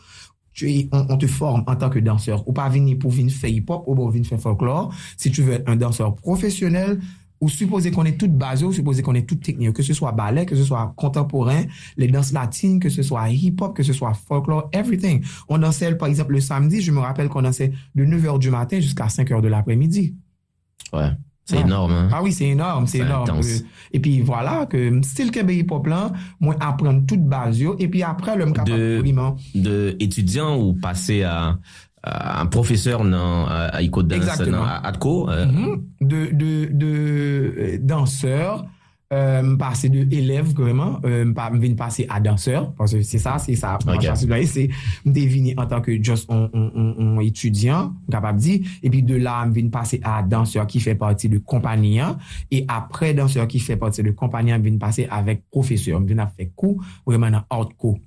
Haute-Côte, 0.55 1.05
on 1.09 1.17
te 1.17 1.27
forme 1.27 1.63
en 1.67 1.75
tant 1.75 1.89
que 1.89 1.99
danseur. 1.99 2.47
Ou 2.47 2.53
pas 2.53 2.69
venir 2.69 2.97
pour 2.97 3.11
venir 3.11 3.33
faire 3.33 3.49
hip-hop, 3.49 3.83
ou 3.87 3.95
pour 3.95 4.09
venir 4.09 4.27
faire 4.27 4.39
folklore. 4.39 4.93
Si 5.17 5.31
tu 5.31 5.41
veux 5.41 5.53
être 5.53 5.69
un 5.69 5.75
danseur 5.75 6.15
professionnel, 6.15 6.99
ou 7.41 7.49
supposer 7.49 7.91
qu'on 7.91 8.05
est 8.05 8.17
tout 8.17 8.29
basé, 8.29 8.65
ou 8.65 8.71
supposer 8.71 9.01
qu'on 9.01 9.13
est 9.13 9.27
tout 9.27 9.35
technique, 9.35 9.73
que 9.73 9.83
ce 9.83 9.93
soit 9.93 10.13
ballet, 10.13 10.45
que 10.45 10.55
ce 10.55 10.63
soit 10.63 10.93
contemporain, 10.95 11.63
les 11.97 12.07
danses 12.07 12.31
latines, 12.31 12.79
que 12.79 12.89
ce 12.89 13.03
soit 13.03 13.29
hip-hop, 13.29 13.75
que 13.75 13.83
ce 13.83 13.93
soit 13.93 14.13
folklore, 14.13 14.69
everything. 14.71 15.23
On 15.49 15.57
dansait, 15.57 15.93
par 15.95 16.07
exemple, 16.07 16.31
le 16.31 16.41
samedi, 16.41 16.81
je 16.81 16.91
me 16.91 16.99
rappelle 16.99 17.27
qu'on 17.27 17.41
dansait 17.41 17.73
de 17.93 18.05
9h 18.05 18.39
du 18.39 18.49
matin 18.49 18.79
jusqu'à 18.79 19.07
5h 19.07 19.41
de 19.41 19.47
l'après-midi. 19.49 20.15
Ouais. 20.93 21.11
C'est 21.45 21.59
énorme. 21.61 22.09
Ah 22.11 22.23
oui, 22.23 22.31
c'est 22.33 22.47
énorme. 22.47 22.87
C'est 22.87 22.99
énorme. 22.99 23.41
Et 23.91 23.99
puis 23.99 24.21
voilà, 24.21 24.67
style 25.03 25.29
kebe 25.31 25.51
hip-hop 25.53 25.85
lan, 25.87 26.11
mwen 26.41 26.57
apren 26.59 27.05
tout 27.05 27.21
base 27.21 27.59
yo, 27.61 27.75
et 27.77 27.87
puis 27.87 28.01
apre 28.03 28.35
le 28.35 28.47
mkapa 28.47 28.75
priman. 28.99 29.35
De 29.53 29.95
étudiant 29.99 30.57
ou 30.57 30.73
passe 30.73 31.11
à 31.23 31.57
un 32.03 32.45
professeur 32.47 33.03
nan 33.03 33.45
Aiko 33.79 34.03
Dance 34.03 34.41
nan 34.41 34.81
Atko? 34.83 35.29
De 36.01 37.77
danseur. 37.77 38.65
m'pase 39.11 39.89
de 39.91 40.05
elev 40.17 40.53
kreman, 40.57 40.99
m'vini 41.03 41.75
pase 41.75 42.05
a 42.09 42.19
danseur, 42.19 42.71
parce 42.75 42.99
se 43.01 43.17
sa, 43.17 43.37
se 43.37 43.55
sa, 43.55 43.77
m'de 43.85 45.25
vini 45.29 45.53
an 45.57 45.67
tanke 45.69 45.99
just 46.01 46.29
on 46.31 47.19
etudyan, 47.23 47.93
kapap 48.11 48.39
di, 48.41 48.57
epi 48.83 49.03
de 49.05 49.19
la 49.21 49.43
m'vini 49.45 49.69
pase 49.73 50.01
a 50.03 50.21
danseur 50.25 50.65
ki 50.69 50.81
fè 50.83 50.95
parti 50.99 51.29
de 51.31 51.37
kompanyan, 51.37 52.17
e 52.49 52.63
apre 52.71 53.13
danseur 53.17 53.47
ki 53.51 53.61
fè 53.63 53.77
parti 53.81 54.03
de 54.05 54.15
kompanyan, 54.17 54.59
m'vini 54.59 54.81
pase 54.81 55.05
avèk 55.09 55.45
profeseur, 55.53 56.01
m'vini 56.01 56.25
a 56.25 56.29
fè 56.31 56.49
kou, 56.55 56.81
vreman 57.05 57.41
an 57.41 57.47
ort 57.53 57.75
kou. 57.77 57.99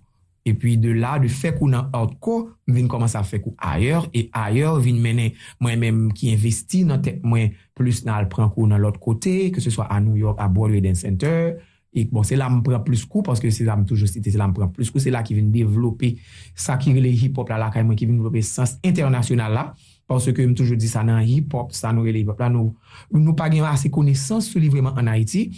E 0.49 0.55
pi 0.57 0.77
de 0.81 0.95
la, 0.97 1.17
de 1.21 1.29
fek 1.29 1.59
ou 1.61 1.69
nan 1.69 1.91
outko, 1.97 2.39
vin 2.73 2.89
koman 2.89 3.11
sa 3.13 3.21
fek 3.27 3.51
ou 3.51 3.57
ayer, 3.71 4.07
e 4.17 4.29
ayer 4.33 4.79
vin 4.85 5.01
menen 5.05 5.35
mwen 5.61 5.83
menm 5.83 6.13
ki 6.17 6.33
investi 6.33 6.85
nan 6.89 7.03
tek 7.05 7.19
mwen 7.27 7.53
plus 7.77 8.05
nan 8.07 8.15
al 8.17 8.31
pran 8.33 8.49
kou 8.55 8.69
nan 8.71 8.81
lot 8.81 8.97
kote, 9.03 9.35
ke 9.53 9.65
se 9.65 9.73
swa 9.75 9.89
a 9.93 9.99
New 10.01 10.17
York, 10.17 10.41
a 10.41 10.49
Broadway 10.49 10.81
Dance 10.85 11.05
Center, 11.05 11.59
e 11.93 12.07
bon, 12.09 12.25
se 12.25 12.39
la 12.39 12.49
m 12.49 12.63
pran 12.65 12.81
plus 12.87 13.05
kou, 13.05 13.25
paske 13.27 13.51
se 13.53 13.67
la 13.67 13.77
m 13.77 13.85
toujou 13.89 14.09
site, 14.09 14.33
se 14.33 14.41
la 14.41 14.49
m 14.49 14.57
pran 14.57 14.73
plus 14.73 14.89
kou, 14.95 15.03
se 15.03 15.13
la 15.13 15.25
ki 15.27 15.37
vin 15.37 15.53
devlopi 15.53 16.15
sa 16.57 16.79
ki 16.81 16.97
rele 16.97 17.13
hip-hop 17.13 17.53
la 17.53 17.61
la, 17.67 17.71
kay 17.75 17.85
mwen 17.85 17.99
ki 17.99 18.09
vin 18.09 18.17
devlopi 18.21 18.45
sens 18.47 18.79
internasyonal 18.87 19.57
la, 19.57 19.69
Parce 20.09 20.33
ke 20.33 20.41
m 20.41 20.55
toujou 20.57 20.81
di 20.81 20.89
sa 20.89 21.03
nan 21.05 21.21
hip-hop, 21.21 21.75
sa 21.77 21.93
nou 21.93 22.09
rele 22.09 22.23
hip-hop 22.23 22.39
la, 22.41 22.49
nou, 22.49 22.73
nou 23.13 23.37
pa 23.37 23.51
gen 23.53 23.67
ase 23.69 23.91
konesans 23.93 24.47
sou 24.49 24.57
li 24.63 24.71
vreman 24.73 24.97
an 24.97 25.11
Haiti. 25.13 25.51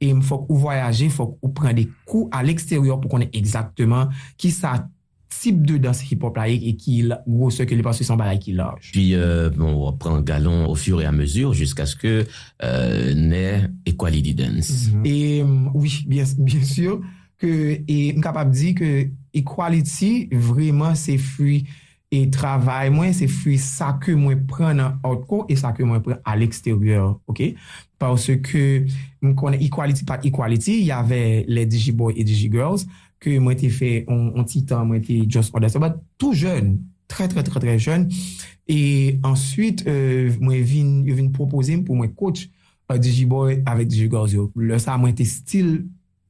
e 0.00 0.12
m 0.14 0.22
fòk 0.22 0.46
ou 0.48 0.60
voyaje, 0.62 1.10
fòk 1.10 1.38
ou 1.42 1.54
pren 1.56 1.74
de 1.76 1.88
kou 2.06 2.28
al 2.34 2.50
eksteryor 2.52 3.00
pou 3.02 3.16
konen 3.16 3.32
ekzakteman 3.34 4.14
ki 4.38 4.52
sa 4.54 4.78
tip 5.28 5.60
de 5.62 5.76
dans 5.78 5.98
hip-hop 6.08 6.38
laik 6.40 6.64
e 6.66 6.72
ki 6.80 6.96
wò 7.28 7.50
se 7.54 7.66
ke 7.68 7.76
li 7.76 7.84
passe 7.84 8.06
son 8.06 8.18
balay 8.18 8.40
ki 8.42 8.54
laj. 8.58 8.90
Puis, 8.92 9.12
euh, 9.14 9.50
bon, 9.54 9.74
wò 9.76 9.92
pren 10.00 10.22
galon 10.26 10.66
au 10.66 10.74
fur 10.74 11.02
et 11.02 11.06
a 11.06 11.12
mesur 11.12 11.54
jisk 11.54 11.80
aske 11.84 12.24
euh, 12.62 13.14
ne 13.14 13.68
equality 13.86 14.34
dance. 14.34 14.88
Mm 14.88 15.02
-hmm. 15.02 15.06
Et 15.06 15.42
euh, 15.42 15.70
oui, 15.74 16.04
bien, 16.06 16.24
bien 16.38 16.64
sûr, 16.64 17.00
que, 17.38 17.80
et 17.86 18.14
m 18.14 18.20
kapap 18.20 18.50
di 18.50 18.74
ke 18.74 19.10
equality 19.34 20.28
vreman 20.32 20.96
se 20.98 21.18
fwi 21.18 21.62
e 22.10 22.24
travay 22.32 22.90
mwen, 22.90 23.12
se 23.14 23.28
fwi 23.30 23.58
sa 23.62 23.92
ke 24.02 24.16
mwen 24.18 24.42
pren 24.50 24.80
nan 24.80 24.98
outko 25.06 25.44
e 25.48 25.56
sa 25.56 25.72
ke 25.76 25.86
mwen 25.86 26.02
pren 26.02 26.18
al 26.24 26.42
eksteryor, 26.42 27.20
ok? 27.30 27.54
parce 27.98 28.30
que 28.42 28.86
m 29.22 29.34
konen 29.38 29.60
Equality 29.60 30.04
Pat 30.04 30.24
Equality, 30.24 30.82
y 30.84 30.90
ave 30.92 31.44
le 31.48 31.64
Digiboy 31.66 32.14
et 32.16 32.24
Digigirls, 32.24 32.86
ke 33.22 33.38
mwen 33.42 33.58
te 33.58 33.70
fe, 33.74 34.04
an 34.10 34.46
titan 34.48 34.86
mwen 34.88 35.02
te 35.04 35.20
Just 35.26 35.54
Order 35.54 35.70
se 35.70 35.78
Sabat, 35.78 35.98
tou 36.20 36.36
jen, 36.38 36.76
tre 37.10 37.26
tre 37.30 37.42
tre 37.46 37.62
tre 37.62 37.76
jen, 37.82 38.06
e 38.70 39.18
answit 39.26 39.82
euh, 39.88 40.30
mwen 40.42 40.62
vin, 40.62 40.92
vin 41.08 41.32
propose 41.34 41.74
m 41.74 41.82
pou 41.86 41.98
mwen 41.98 42.12
coach 42.14 42.46
uh, 42.88 42.98
Digiboy 42.98 43.62
avek 43.66 43.90
Digigirls 43.90 44.36
yo. 44.36 44.48
Le 44.54 44.78
sa 44.82 44.98
mwen 45.00 45.16
te 45.18 45.26
stil 45.28 45.88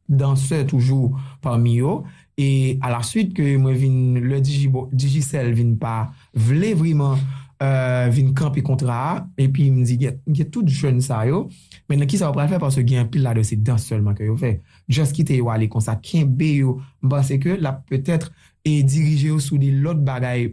danse 0.08 0.62
toujou 0.70 1.12
parmi 1.44 1.78
yo, 1.82 2.00
e 2.40 2.78
a 2.80 2.92
la 2.94 3.02
suite 3.04 3.36
ke 3.36 3.58
mwen 3.60 3.76
vin 3.76 3.98
le 4.24 4.40
Digiboy, 4.40 4.88
Digicel 4.96 5.52
vin 5.58 5.76
pa 5.76 6.06
vle 6.32 6.72
vriman 6.78 7.20
euh, 7.62 8.08
vin 8.14 8.32
kampi 8.36 8.62
kontra 8.66 8.96
a, 8.96 9.12
epi 9.40 9.68
mdi 9.74 9.98
get, 10.00 10.20
get 10.26 10.50
tout 10.54 10.68
jen 10.68 11.00
sa 11.04 11.24
yo, 11.28 11.46
men 11.90 12.02
nan 12.02 12.10
ki 12.10 12.20
sa 12.20 12.30
wapre 12.30 12.48
fè 12.52 12.60
parce 12.62 12.84
gen 12.86 13.08
pil 13.12 13.24
la 13.26 13.34
de 13.36 13.44
se 13.46 13.58
dans 13.58 13.82
selman 13.82 14.16
ke 14.18 14.28
yo 14.28 14.36
fè. 14.38 14.58
Just 14.88 15.16
ki 15.16 15.26
te 15.28 15.38
yo 15.40 15.50
ale 15.52 15.70
konsa, 15.72 15.98
ken 16.02 16.28
be 16.38 16.52
yo, 16.62 16.78
ba 17.02 17.22
se 17.26 17.40
ke 17.42 17.58
la 17.60 17.74
peut-être 17.78 18.32
e 18.66 18.80
dirije 18.82 19.32
yo 19.32 19.38
sou 19.42 19.58
di 19.60 19.72
lot 19.74 20.00
bagay 20.04 20.50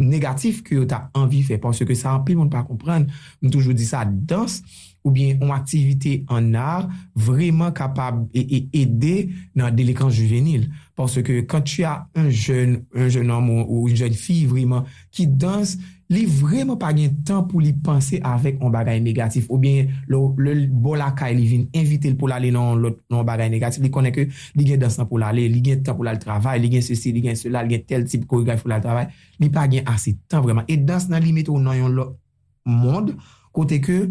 negatif 0.00 0.62
ke 0.64 0.78
yo 0.78 0.88
ta 0.88 1.06
anvi 1.16 1.44
fè, 1.44 1.60
parce 1.60 1.84
ke 1.86 1.96
sa 1.98 2.16
anpil 2.18 2.40
moun 2.40 2.52
pa 2.52 2.64
kompren, 2.66 3.08
m 3.42 3.52
toujou 3.52 3.76
di 3.76 3.86
sa 3.88 4.04
dans, 4.04 4.62
ou 5.04 5.12
bien 5.12 5.36
an 5.44 5.52
aktivite 5.52 6.22
an 6.32 6.54
ar, 6.56 6.88
vreman 7.14 7.74
kapab 7.76 8.24
e 8.32 8.64
ede 8.72 9.28
nan 9.54 9.76
delikans 9.76 10.16
juvenil. 10.16 10.70
Parce 10.96 11.20
ke 11.22 11.42
kan 11.48 11.62
tu 11.62 11.84
a 11.84 12.08
un 12.16 12.30
jen, 12.30 12.80
un 12.96 13.10
jen 13.12 13.30
homme 13.30 13.50
ou, 13.52 13.82
ou 13.84 13.92
un 13.92 13.94
jen 13.94 14.16
fi 14.16 14.46
vreman 14.48 14.88
ki 15.12 15.28
dans, 15.28 15.76
li 16.12 16.24
vreman 16.28 16.76
pa 16.80 16.90
gen 16.96 17.14
tan 17.26 17.46
pou 17.48 17.62
li 17.62 17.72
panse 17.84 18.18
avèk 18.24 18.60
an 18.64 18.72
bagay 18.74 19.00
negatif. 19.04 19.46
Ou 19.48 19.58
bien 19.58 19.88
le 20.08 20.54
bolakay 20.68 21.34
li 21.36 21.46
vin 21.48 21.64
invite 21.72 22.10
l 22.12 22.18
pou 22.20 22.28
lale 22.30 22.50
nan 22.54 23.24
bagay 23.26 23.50
negatif. 23.52 23.82
Li 23.84 23.92
konen 23.94 24.14
ke 24.14 24.26
li 24.28 24.66
gen 24.68 24.82
dansan 24.82 25.08
pou 25.10 25.20
lale 25.22 25.46
li 25.48 25.62
gen 25.64 25.84
tan 25.84 25.96
pou 25.96 26.06
lale 26.06 26.20
travay, 26.22 26.60
li 26.60 26.72
gen 26.72 26.84
se 26.84 26.98
si, 26.98 27.12
li 27.14 27.24
gen 27.24 27.38
se 27.38 27.52
la 27.52 27.64
li 27.64 27.76
gen 27.76 27.86
tel 27.88 28.08
tip 28.08 28.26
koregraf 28.30 28.64
pou 28.64 28.72
lale 28.72 28.84
travay. 28.84 29.08
Li 29.40 29.50
pa 29.54 29.66
gen 29.70 29.88
ase 29.90 30.16
tan 30.28 30.44
vreman, 30.44 30.68
e 30.68 30.76
dans 30.76 31.08
nan 31.12 31.24
limit 31.24 31.48
ou 31.52 31.62
nan 31.62 31.78
yon 31.78 31.96
lot 31.96 32.18
mond 32.64 33.14
kote 33.54 33.80
ke 33.84 34.04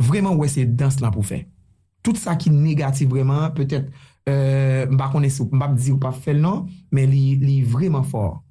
vreman 0.00 0.38
wè 0.40 0.48
se 0.50 0.64
dans 0.68 1.02
lan 1.02 1.12
pou 1.14 1.26
fè. 1.26 1.44
Tout 2.04 2.18
sa 2.20 2.36
ki 2.36 2.50
negatif 2.52 3.08
vreman 3.08 3.50
peut-être 3.56 3.88
euh, 4.28 4.84
mba 4.92 5.08
konen 5.12 5.32
sou, 5.32 5.48
mba 5.52 5.70
di 5.72 5.92
ou 5.92 6.00
pa 6.00 6.12
fèl 6.12 6.40
nan 6.40 6.66
men 6.92 7.08
li, 7.12 7.36
li 7.40 7.62
vreman 7.64 8.04
for 8.04 8.42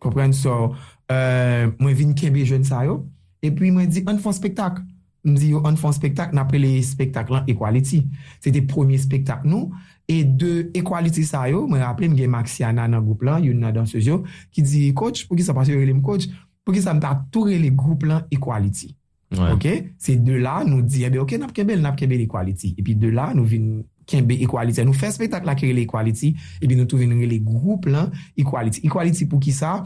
kompren 0.00 0.32
so 0.36 0.72
euh, 1.10 1.70
mwen 1.80 1.96
vin 1.98 2.14
kembe 2.18 2.44
jen 2.46 2.64
sa 2.66 2.84
yo, 2.86 3.00
epi 3.44 3.70
mwen 3.72 3.90
di, 3.90 4.02
an 4.10 4.20
fon 4.22 4.34
spektak. 4.36 4.80
Mwen 5.26 5.38
di 5.38 5.50
yo, 5.52 5.62
an 5.68 5.78
fon 5.80 5.94
spektak, 5.96 6.34
napre 6.36 6.60
le 6.62 6.72
spektak 6.86 7.32
lan 7.32 7.48
Equality. 7.50 8.02
Se 8.40 8.52
te 8.54 8.62
premier 8.66 9.00
spektak 9.02 9.44
nou, 9.48 9.74
e 10.10 10.22
de 10.24 10.70
Equality 10.78 11.26
sa 11.28 11.44
yo, 11.50 11.66
mwen 11.70 11.84
rappele 11.84 12.12
mwen 12.12 12.22
gen 12.22 12.32
Maxiana 12.34 12.88
nan 12.90 13.04
goup 13.06 13.26
lan, 13.26 13.44
yon 13.44 13.60
nan 13.64 13.76
dansez 13.76 14.08
yo, 14.08 14.22
ki 14.54 14.64
di, 14.66 14.86
coach, 14.96 15.26
pou 15.28 15.38
ki 15.38 15.46
sa 15.46 15.56
pase 15.56 15.74
yo 15.74 15.82
relem 15.82 16.00
coach, 16.04 16.30
pou 16.64 16.76
ki 16.76 16.82
sa 16.84 16.96
mta 16.96 17.16
toure 17.34 17.58
le 17.60 17.70
goup 17.74 18.08
lan 18.08 18.26
Equality. 18.32 18.94
Ouais. 19.36 19.52
Ok? 19.54 19.66
Se 20.02 20.16
de 20.18 20.40
la 20.42 20.60
nou 20.66 20.82
di, 20.82 21.04
eh 21.04 21.10
ebe, 21.10 21.20
ok, 21.22 21.36
nap 21.38 21.54
kembe, 21.54 21.78
nap 21.78 21.98
kembe 21.98 22.18
l'Equality. 22.18 22.74
Epi 22.80 22.98
de 22.98 23.14
la 23.14 23.30
nou 23.36 23.48
vin... 23.48 23.80
kembe 24.10 24.36
Equality. 24.42 24.84
Nou 24.86 24.96
fè 24.96 25.10
spektak 25.14 25.46
la 25.48 25.56
kere 25.58 25.74
l'Equality, 25.76 26.32
ekwaliti, 26.34 26.64
epi 26.64 26.78
nou 26.78 26.88
tou 26.90 27.00
venere 27.00 27.28
le 27.30 27.40
group 27.44 27.88
lan 27.90 28.10
Equality. 28.38 28.82
Equality 28.88 29.28
pou 29.30 29.42
ki 29.42 29.54
sa, 29.54 29.78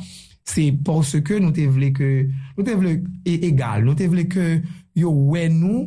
Se 0.44 0.66
porske 0.84 1.38
nou 1.40 1.54
te 1.56 1.64
vle 1.72 1.90
ke, 1.96 2.10
nou 2.56 2.66
te 2.66 2.74
vle 2.76 2.98
e 3.24 3.38
egal, 3.48 3.84
nou 3.86 3.96
te 3.96 4.08
vle 4.12 4.26
ke 4.28 4.48
yo 4.96 5.12
wè 5.32 5.48
nou 5.52 5.86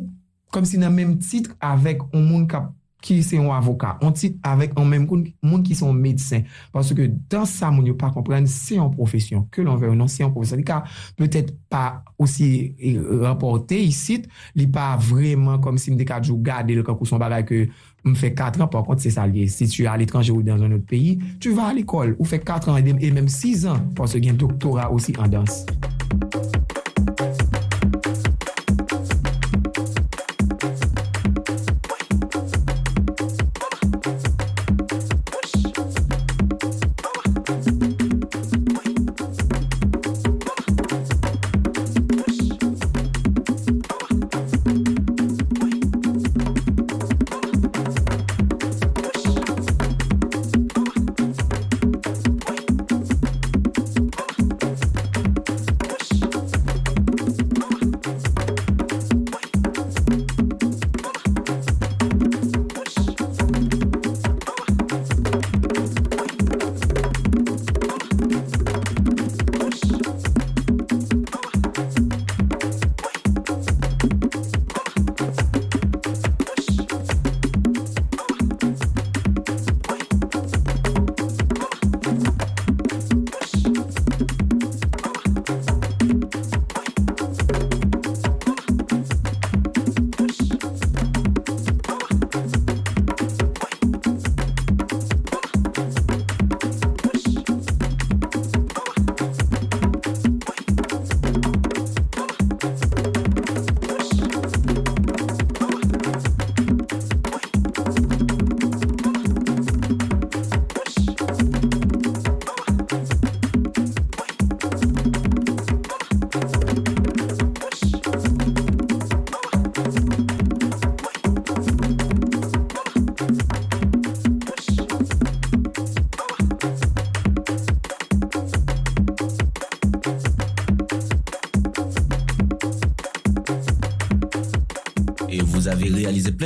kom 0.52 0.66
si 0.66 0.80
nan 0.80 0.96
menm 0.96 1.18
titre 1.22 1.54
avèk 1.62 2.02
an 2.10 2.24
moun 2.24 2.48
kap, 2.50 2.72
ki 3.04 3.20
se 3.22 3.36
yon 3.36 3.52
avoka, 3.54 3.92
an 4.02 4.14
titre 4.18 4.40
avèk 4.48 4.72
an 4.80 4.88
menm 4.90 5.04
moun 5.06 5.62
ki 5.62 5.76
son 5.78 5.94
medsen. 5.94 6.48
Porske 6.74 7.06
dan 7.30 7.46
sa 7.46 7.70
moun 7.70 7.86
yo 7.86 7.94
pa 7.98 8.10
kompren, 8.14 8.48
se 8.50 8.74
yon 8.80 8.90
profesyon, 8.94 9.44
ke 9.54 9.62
l'on 9.62 9.78
vè 9.78 9.90
ou 9.92 9.98
nan 9.98 10.10
se 10.10 10.24
yon 10.24 10.32
profesyon. 10.34 10.58
Li 10.58 10.66
ka 10.66 10.80
peut-et 11.20 11.52
pa 11.70 12.02
osi 12.18 12.48
eh, 12.74 12.98
raporte 13.22 13.78
yisit, 13.78 14.26
li 14.58 14.66
pa 14.74 14.90
vreman 14.98 15.62
kom 15.62 15.78
si 15.78 15.94
mdekadjou 15.94 16.42
gade 16.42 16.74
lè 16.74 16.82
kakou 16.86 17.06
son 17.06 17.22
bagay 17.22 17.46
ke 17.46 17.62
m 18.08 18.16
fè 18.16 18.32
4 18.34 18.60
an, 18.60 18.68
par 18.68 18.84
contre, 18.84 19.02
c'est 19.02 19.10
ça 19.10 19.26
lié. 19.26 19.46
Si 19.46 19.68
tu 19.68 19.84
es 19.84 19.86
à 19.86 19.96
l'étranger 19.96 20.32
ou 20.32 20.42
dans 20.42 20.60
un 20.62 20.72
autre 20.72 20.86
pays, 20.86 21.18
tu 21.40 21.52
vas 21.52 21.66
à 21.66 21.74
l'école 21.74 22.16
ou 22.18 22.24
fè 22.24 22.38
4 22.38 22.68
an 22.68 22.76
et 22.76 23.10
même 23.10 23.28
6 23.28 23.66
an, 23.66 23.76
parce 23.94 24.12
qu'il 24.12 24.24
y 24.24 24.28
a 24.28 24.32
un 24.32 24.36
doctorat 24.36 24.90
aussi 24.90 25.12
en 25.18 25.28
danse. 25.28 25.66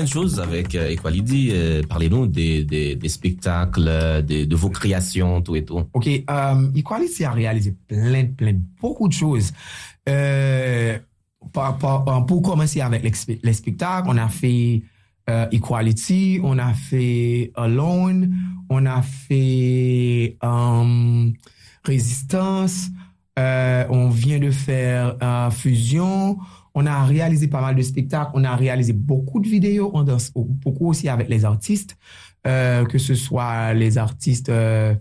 De 0.02 0.09
choses 0.09 0.40
avec 0.40 0.75
euh, 0.75 0.90
Equality. 0.90 1.50
Euh, 1.52 1.82
Parlez-nous 1.88 2.26
des, 2.26 2.64
des, 2.64 3.09
spectacles, 3.09 3.85
de, 4.25 4.56
vos 4.56 4.71
créations, 4.71 5.42
tout 5.42 5.56
et 5.56 5.64
tout. 5.64 5.82
OK. 5.92 6.09
Um, 6.28 6.73
Equality 6.75 7.25
a 7.25 7.32
réalisé 7.32 7.75
plein, 7.88 8.26
plein, 8.26 8.54
beaucoup 8.80 9.09
de 9.09 9.12
choses. 9.12 9.52
Euh, 10.09 10.99
pour, 11.52 12.42
commencer 12.42 12.80
avec 12.80 13.02
les, 13.02 13.40
les, 13.42 13.52
spectacles, 13.52 14.09
on 14.09 14.16
a 14.16 14.28
fait 14.28 14.82
euh, 15.30 15.47
Equality, 15.52 16.40
on 16.42 16.59
a 16.59 16.73
fait 16.75 17.52
Alone, 17.54 18.35
on 18.68 18.87
a 18.87 19.02
fait 19.02 20.37
euh, 20.42 21.30
Résistance, 21.85 22.88
euh, 23.38 23.85
on 23.88 24.09
vient 24.09 24.38
de 24.38 24.50
faire 24.50 25.16
euh, 25.23 25.50
Fusion, 25.50 26.38
on 26.75 26.87
a 26.87 27.05
réalisé 27.05 27.49
pas 27.49 27.61
mal 27.61 27.76
de 27.76 27.83
spectacles, 27.83 28.31
on 28.35 28.45
a 28.45 28.57
réalisé 28.57 28.93
beaucoup 28.93 29.41
de 29.41 29.49
vidéos, 29.49 29.91
on 29.95 30.02
danse 30.02 30.33
beaucoup 30.35 30.88
aussi 30.88 31.09
avec 31.09 31.29
les 31.29 31.45
artistes, 31.45 31.97
euh, 32.47 32.85
que 32.85 32.99
ce 32.99 33.14
soit 33.14 33.75
les 33.75 33.99
artistes 33.99 34.49
euh, 34.49 34.95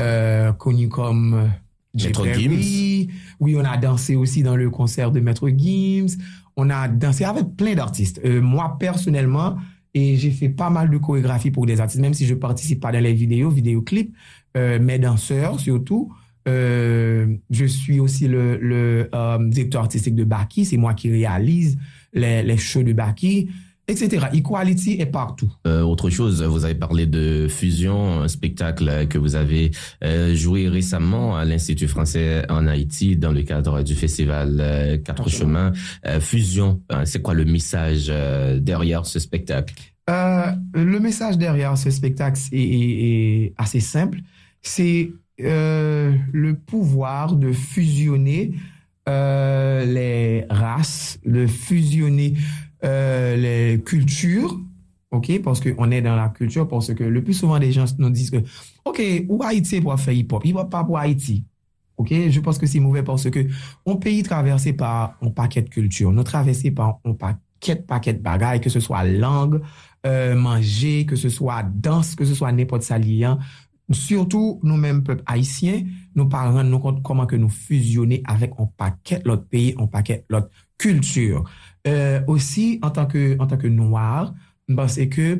euh, 0.00 0.52
connus 0.52 0.88
comme 0.88 1.50
Maître 1.94 2.24
Perry. 2.24 3.08
Oui, 3.40 3.56
on 3.56 3.64
a 3.64 3.76
dansé 3.76 4.16
aussi 4.16 4.42
dans 4.42 4.56
le 4.56 4.68
concert 4.70 5.10
de 5.10 5.20
Maître 5.20 5.48
Gims. 5.48 6.18
On 6.56 6.70
a 6.70 6.88
dansé 6.88 7.24
avec 7.24 7.56
plein 7.56 7.74
d'artistes. 7.74 8.20
Moi, 8.24 8.76
personnellement, 8.78 9.56
et 9.94 10.16
j'ai 10.16 10.30
fait 10.30 10.48
pas 10.48 10.70
mal 10.70 10.90
de 10.90 10.98
chorégraphie 10.98 11.50
pour 11.50 11.66
des 11.66 11.80
artistes, 11.80 12.00
même 12.00 12.14
si 12.14 12.26
je 12.26 12.34
participe 12.34 12.80
pas 12.80 12.92
dans 12.92 13.02
les 13.02 13.14
vidéos, 13.14 13.50
vidéoclips, 13.50 14.14
mes 14.54 14.98
danseurs 14.98 15.60
surtout. 15.60 16.12
Euh, 16.48 17.26
je 17.50 17.64
suis 17.64 17.98
aussi 18.00 18.28
le, 18.28 18.56
le 18.58 19.08
euh, 19.14 19.38
directeur 19.48 19.82
artistique 19.82 20.14
de 20.14 20.24
Baki. 20.24 20.64
C'est 20.64 20.76
moi 20.76 20.94
qui 20.94 21.10
réalise 21.10 21.76
les, 22.12 22.42
les 22.42 22.56
shows 22.56 22.82
de 22.84 22.92
Baki, 22.92 23.48
etc. 23.88 24.26
Equality 24.32 24.96
est 25.00 25.06
partout. 25.06 25.52
Euh, 25.66 25.82
autre 25.82 26.08
chose, 26.10 26.42
vous 26.42 26.64
avez 26.64 26.74
parlé 26.74 27.06
de 27.06 27.46
Fusion, 27.48 28.20
un 28.22 28.28
spectacle 28.28 29.06
que 29.08 29.18
vous 29.18 29.34
avez 29.34 29.70
joué 30.34 30.68
récemment 30.68 31.36
à 31.36 31.44
l'Institut 31.44 31.88
français 31.88 32.44
en 32.48 32.66
Haïti 32.66 33.16
dans 33.16 33.32
le 33.32 33.42
cadre 33.42 33.82
du 33.82 33.94
festival 33.94 35.00
Quatre 35.04 35.28
Chemins. 35.28 35.72
Fusion, 36.20 36.80
c'est 37.04 37.22
quoi 37.22 37.34
le 37.34 37.44
message 37.44 38.06
derrière 38.60 39.04
ce 39.06 39.18
spectacle? 39.18 39.74
Le 40.08 40.98
message 41.00 41.36
derrière 41.38 41.76
ce 41.76 41.90
spectacle 41.90 42.40
est, 42.52 42.58
est- 42.60 43.42
est 43.44 43.52
assez 43.56 43.80
simple. 43.80 44.20
C'est 44.62 45.10
euh, 45.40 46.14
le 46.32 46.56
pouvoir 46.56 47.36
de 47.36 47.52
fusionner 47.52 48.54
euh, 49.06 49.84
les 49.84 50.46
races, 50.48 51.18
de 51.26 51.46
fusionner 51.46 52.34
euh, 52.84 53.36
les 53.36 53.82
cultures, 53.82 54.58
ok? 55.10 55.42
Parce 55.42 55.60
qu'on 55.60 55.90
est 55.90 56.00
dans 56.00 56.16
la 56.16 56.30
culture, 56.30 56.66
parce 56.66 56.94
que 56.94 57.04
le 57.04 57.22
plus 57.22 57.34
souvent 57.34 57.58
des 57.58 57.70
gens 57.70 57.84
nous 57.98 58.08
disent 58.08 58.30
que, 58.30 58.42
ok, 58.86 59.02
ou 59.28 59.42
Haïti 59.42 59.82
pour 59.82 59.98
faire 60.00 60.14
hip-hop, 60.14 60.42
hip-hop 60.44 60.70
pas 60.70 60.84
pour 60.84 60.98
Haïti. 60.98 61.44
Ok, 61.98 62.12
je 62.28 62.40
pense 62.40 62.58
que 62.58 62.66
c'est 62.66 62.80
mauvais 62.80 63.02
parce 63.02 63.28
que 63.30 63.46
on 63.84 63.96
pays 63.96 64.22
traversé 64.22 64.72
par 64.72 65.16
un 65.22 65.30
paquet 65.30 65.62
de 65.62 65.68
cultures, 65.68 66.12
nous 66.12 66.24
traversé 66.24 66.70
par 66.70 66.98
un 67.04 67.12
paquet 67.12 67.76
paquet 67.86 68.12
de 68.12 68.20
bagailles, 68.20 68.60
que 68.60 68.68
ce 68.70 68.80
soit 68.80 69.04
langue, 69.04 69.60
manger, 70.04 71.04
que 71.04 71.16
ce 71.16 71.28
soit 71.28 71.62
danse, 71.62 72.14
que 72.14 72.24
ce 72.24 72.34
soit 72.34 72.52
n'importe 72.52 72.82
ça. 72.82 72.98
Surtout 73.94 74.58
nou 74.66 74.74
menm 74.82 75.04
pep 75.06 75.20
haisyen, 75.30 75.84
nou 76.16 76.26
pa 76.30 76.42
rend 76.48 76.66
nou 76.72 76.82
kont 76.82 76.98
koman 77.06 77.28
ke 77.30 77.38
nou 77.38 77.52
fusione 77.52 78.18
avèk 78.26 78.56
an 78.58 78.72
paket 78.78 79.26
lot 79.28 79.44
peyi, 79.50 79.76
an 79.78 79.86
paket 79.92 80.24
lot 80.32 80.48
kultur. 80.80 81.44
Euh, 81.86 82.18
Osi, 82.30 82.80
an 82.82 82.90
tanke 82.96 83.70
nouar, 83.70 84.32
basè 84.66 85.06
ke 85.12 85.36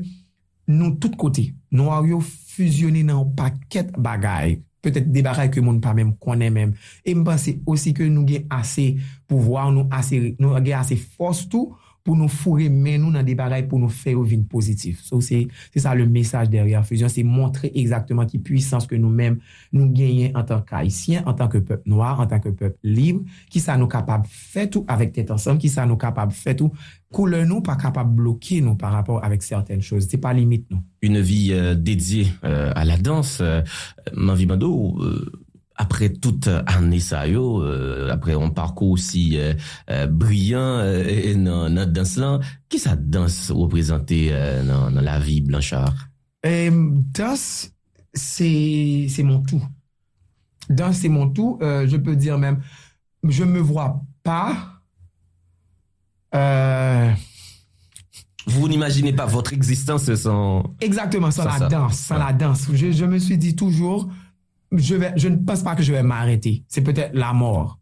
nou 0.70 0.94
tout 1.02 1.16
kote, 1.18 1.48
nouar 1.74 2.06
yo 2.06 2.20
fusione 2.22 3.02
nan 3.06 3.34
paket 3.38 3.90
bagay. 3.98 4.60
Petèt 4.86 5.08
de 5.10 5.22
bagay 5.26 5.50
ke 5.50 5.62
moun 5.64 5.80
pa 5.82 5.96
mèm 5.96 6.12
konen 6.22 6.54
mèm. 6.54 6.76
E 7.02 7.16
mbansè 7.18 7.56
osi 7.66 7.90
ke 7.96 8.06
nou 8.06 8.22
gen 8.28 8.46
asè 8.54 8.92
pouvoar, 9.26 9.72
nou, 9.74 9.90
nou 10.38 10.62
gen 10.62 10.78
asè 10.78 11.00
fos 11.16 11.42
tou, 11.50 11.74
pour 12.06 12.14
nous 12.14 12.28
fourrer 12.28 12.68
mais 12.68 12.98
nous 12.98 13.10
dans 13.10 13.24
des 13.24 13.34
bagailles 13.34 13.66
pour 13.66 13.80
nous 13.80 13.88
faire 13.88 14.20
vivre 14.20 14.44
positif. 14.48 15.00
So, 15.02 15.20
c'est 15.20 15.48
ça 15.74 15.92
le 15.92 16.06
message 16.06 16.48
derrière 16.48 16.86
Fusion, 16.86 17.08
c'est 17.08 17.24
montrer 17.24 17.72
exactement 17.74 18.24
qui 18.24 18.38
puissance 18.38 18.86
que 18.86 18.94
nous-mêmes 18.94 19.38
nous 19.72 19.90
gagnons 19.90 20.30
en 20.36 20.44
tant 20.44 20.62
qu'haïtiens, 20.62 21.24
en 21.26 21.32
tant 21.32 21.48
que 21.48 21.58
peuple 21.58 21.82
noir, 21.86 22.20
en 22.20 22.26
tant 22.28 22.38
que 22.38 22.50
peuple 22.50 22.78
libre, 22.84 23.22
qui 23.50 23.58
ça 23.58 23.76
nous 23.76 23.88
capable 23.88 24.24
faire 24.28 24.70
tout 24.70 24.84
avec 24.86 25.14
tête 25.14 25.32
ensemble, 25.32 25.58
qui 25.58 25.68
ça 25.68 25.84
nous 25.84 25.96
capable 25.96 26.30
faire 26.30 26.54
tout, 26.54 26.70
couleur 27.12 27.44
nous 27.44 27.60
pas 27.60 27.74
capable 27.74 28.14
bloquer 28.14 28.60
nous 28.60 28.76
par 28.76 28.92
rapport 28.92 29.24
avec 29.24 29.42
certaines 29.42 29.82
choses. 29.82 30.06
C'est 30.08 30.18
pas 30.18 30.32
limite 30.32 30.66
nous. 30.70 30.78
Une 31.02 31.20
vie 31.20 31.48
euh, 31.50 31.74
dédiée 31.74 32.28
euh, 32.44 32.72
à 32.76 32.84
la 32.84 32.98
danse. 32.98 33.38
Euh, 33.40 33.62
Manvi 34.14 34.46
euh, 34.48 35.32
après 35.78 36.10
toute 36.12 36.48
année 36.66 37.00
ça 37.00 37.26
yo, 37.28 37.62
euh, 37.62 38.10
après 38.10 38.34
un 38.34 38.50
parcours 38.50 38.90
aussi 38.92 39.38
euh, 39.38 39.54
euh, 39.90 40.06
brillant 40.06 40.78
euh, 40.80 41.04
et 41.06 41.34
dans 41.34 41.68
dans 41.70 41.90
danse 41.90 42.16
là, 42.16 42.40
qui 42.68 42.78
ça 42.78 42.96
danse 42.96 43.50
représenté 43.50 44.28
euh, 44.32 44.64
dans, 44.64 44.90
dans 44.90 45.00
la 45.00 45.18
vie 45.20 45.40
Blanchard? 45.40 45.94
Danse, 46.44 47.70
c'est 48.14 49.06
c'est 49.10 49.22
mon 49.24 49.42
tout. 49.42 49.62
Danse, 50.70 50.96
c'est 50.98 51.08
mon 51.08 51.28
tout. 51.28 51.58
Je 51.60 51.96
peux 51.96 52.16
dire 52.16 52.38
même, 52.38 52.60
je 53.28 53.44
me 53.44 53.58
vois 53.60 54.02
pas. 54.22 54.80
Vous 58.46 58.68
n'imaginez 58.68 59.12
pas 59.12 59.26
votre 59.26 59.52
existence 59.52 60.12
sans 60.14 60.62
exactement 60.80 61.30
sans 61.32 61.42
Sans 61.42 61.48
la 61.48 61.58
ça. 61.58 61.68
danse, 61.68 61.98
sans 61.98 62.14
Ouais. 62.14 62.20
la 62.26 62.32
danse. 62.32 62.68
Je, 62.72 62.92
je 62.92 63.04
me 63.04 63.18
suis 63.18 63.38
dit 63.38 63.56
toujours, 63.56 64.08
je 64.72 64.94
vais, 64.94 65.12
je 65.16 65.28
ne 65.28 65.36
pense 65.36 65.62
pas 65.62 65.74
que 65.74 65.82
je 65.82 65.92
vais 65.92 66.02
m'arrêter. 66.02 66.64
C'est 66.68 66.82
peut-être 66.82 67.14
la 67.14 67.32
mort 67.32 67.78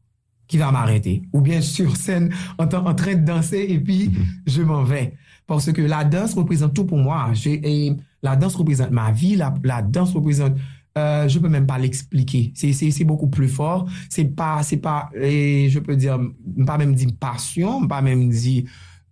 qui 0.47 0.59
va 0.59 0.71
m'arrêter. 0.71 1.23
Ou 1.33 1.41
bien 1.41 1.61
sur 1.61 1.97
scène, 1.97 2.33
en, 2.59 2.67
train- 2.67 2.85
en 2.85 2.95
train 2.95 3.15
de 3.15 3.25
danser 3.25 3.67
et 3.69 3.81
puis 3.81 4.11
je 4.47 4.63
m'en 4.63 4.83
vais. 4.85 5.15
Parce 5.47 5.73
que 5.73 5.83
la 5.83 6.05
danse 6.05 6.35
représente 6.35 6.75
tout 6.75 6.85
pour 6.85 6.99
moi. 6.99 7.33
Et 7.47 7.93
la 8.23 8.37
danse 8.37 8.55
représente 8.55 8.91
ma 8.91 9.11
vie, 9.13 9.37
la, 9.37 9.53
la 9.63 9.83
danse 9.83 10.13
représente, 10.15 10.55
euh, 10.97 11.29
je 11.29 11.39
peux 11.39 11.49
même 11.49 11.67
pas 11.67 11.79
l'expliquer. 11.79 12.53
C'est, 12.55 13.05
beaucoup 13.05 13.29
plus 13.29 13.49
fort. 13.49 13.87
C'est 14.09 14.25
pas, 14.25 14.63
c'est 14.63 14.79
pas, 14.79 15.11
et 15.15 15.69
je 15.71 15.79
peux 15.79 15.97
dire, 15.97 16.19
pas 16.67 16.79
même 16.79 16.95
dire 16.95 17.09
passion, 17.19 17.87
pas 17.87 18.01
même 18.03 18.29
dire 18.31 18.65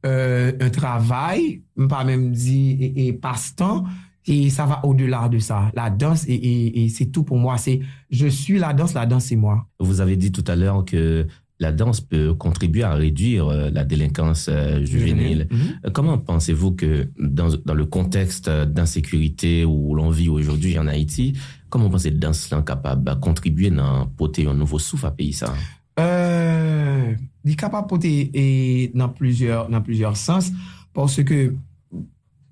euh, 0.07 0.53
un 0.61 0.71
travail, 0.71 1.63
pas 1.89 2.05
même 2.05 2.33
dire 2.33 2.77
et, 2.81 3.09
et 3.09 3.13
passe-temps. 3.13 3.85
Et 4.27 4.51
ça 4.51 4.67
va 4.67 4.85
au-delà 4.85 5.29
de 5.29 5.39
ça. 5.39 5.71
La 5.75 5.91
danse, 5.91 6.25
et, 6.29 6.35
et, 6.35 6.85
et 6.85 6.89
c'est 6.89 7.07
tout 7.07 7.25
pour 7.25 7.39
moi. 7.39 7.59
C'est, 7.59 7.81
je 8.11 8.27
suis 8.29 8.59
la 8.59 8.73
danse, 8.73 8.95
la 8.95 9.07
danse, 9.07 9.25
c'est 9.25 9.37
moi. 9.37 9.67
Vous 9.81 10.01
avez 10.01 10.17
dit 10.17 10.31
tout 10.31 10.45
à 10.47 10.55
l'heure 10.55 10.85
que 10.85 11.27
la 11.59 11.73
danse 11.73 12.01
peut 12.01 12.35
contribuer 12.35 12.83
à 12.83 12.95
réduire 12.95 13.47
euh, 13.47 13.71
la 13.71 13.85
délinquance 13.85 14.49
euh, 14.49 14.85
juvénile. 14.85 15.47
Mhm. 15.51 15.59
Euh, 15.87 15.91
Comment 15.93 16.19
pensez-vous 16.19 16.73
que 16.73 17.09
dans, 17.19 17.51
dans 17.65 17.75
le 17.75 17.85
contexte 17.85 18.51
d'insécurité 18.51 19.65
où 19.65 19.95
l'on 19.95 20.11
vit 20.11 20.29
aujourd'hui 20.29 20.79
en 20.79 20.89
Haïti, 20.89 21.35
comment 21.69 21.89
pensez-vous 21.89 22.17
que 22.17 22.21
danse 22.21 22.51
là 22.51 22.63
capable 22.63 23.05
de 23.05 23.15
contribuer 23.15 23.71
dans 23.71 24.07
porter 24.07 24.47
un 24.47 24.55
nouveau 24.55 24.79
souffle 24.79 25.07
à 25.07 25.11
pays 25.13 25.33
ça? 25.33 25.55
Euh, 26.01 27.15
il 27.45 27.53
est 27.53 27.57
capable 27.57 27.87
de 27.87 27.89
porter 27.89 28.31
et 28.35 28.91
dans 28.95 29.09
plusieurs, 29.09 29.69
dans 29.69 29.83
plusieurs 29.83 30.17
sens 30.17 30.51
parce 30.93 31.23
que 31.23 31.55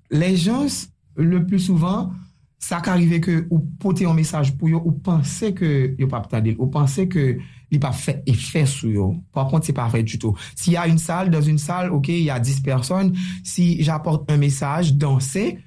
les 0.09 0.35
gens, 0.37 0.67
le 1.15 1.45
plus 1.45 1.59
souvent, 1.59 2.11
ça 2.59 2.79
qu'arrive 2.79 3.19
que 3.19 3.47
ou 3.49 3.59
porter 3.59 4.05
un 4.05 4.13
message 4.13 4.55
pour 4.55 4.69
eux 4.69 4.73
ou 4.73 4.91
penser 4.91 5.53
que 5.53 5.95
yo 5.97 6.07
pas 6.07 6.21
ou 6.57 6.67
penser 6.67 7.07
que 7.07 7.37
il 7.71 7.79
pas 7.79 7.91
fait 7.93 8.21
effet 8.25 8.65
sur 8.65 9.11
eux. 9.11 9.15
Par 9.31 9.47
contre, 9.47 9.65
c'est 9.65 9.73
pas 9.73 9.87
vrai 9.87 10.03
du 10.03 10.19
tout. 10.19 10.35
S'il 10.55 10.73
y 10.73 10.77
a 10.77 10.87
une 10.87 10.97
salle, 10.97 11.29
dans 11.29 11.41
une 11.41 11.57
salle, 11.57 11.89
OK, 11.91 12.09
il 12.09 12.23
y 12.23 12.29
a 12.29 12.39
10 12.39 12.59
personnes, 12.59 13.15
si 13.43 13.81
j'apporte 13.81 14.29
un 14.29 14.35
message, 14.37 14.93
danser, 14.93 15.57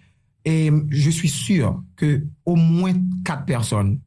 et 0.44 0.70
je 0.90 1.10
suis 1.10 1.30
sûr 1.30 1.82
que 1.96 2.26
au 2.44 2.56
moins 2.56 2.92
quatre 3.24 3.46
personnes 3.46 4.00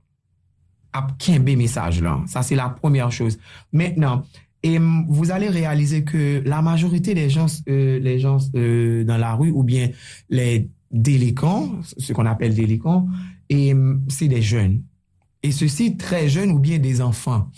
à 0.93 1.07
quimber 1.17 1.55
message 1.55 2.01
là. 2.01 2.21
Ça, 2.27 2.43
c'est 2.43 2.55
la 2.55 2.69
première 2.69 3.11
chose. 3.11 3.39
Maintenant, 3.73 4.23
et 4.63 4.79
vous 5.07 5.31
allez 5.31 5.49
réaliser 5.49 6.03
que 6.03 6.41
la 6.45 6.61
majorité 6.61 7.13
des 7.13 7.29
gens, 7.29 7.47
euh, 7.69 8.19
gens 8.19 8.37
euh, 8.55 9.03
dans 9.03 9.17
la 9.17 9.33
rue 9.33 9.51
ou 9.51 9.63
bien 9.63 9.89
les 10.29 10.69
délinquants, 11.01 11.71
ce 11.97 12.13
qu'on 12.13 12.25
appelle 12.25 12.53
délinquants, 12.53 13.07
et 13.49 13.73
hum, 13.73 14.03
c'est 14.07 14.27
des 14.27 14.41
jeunes. 14.41 14.83
Et 15.43 15.51
ceux-ci 15.51 15.97
très 15.97 16.27
jeunes 16.27 16.51
ou 16.51 16.59
bien 16.59 16.79
des 16.79 17.01
enfants. 17.01 17.49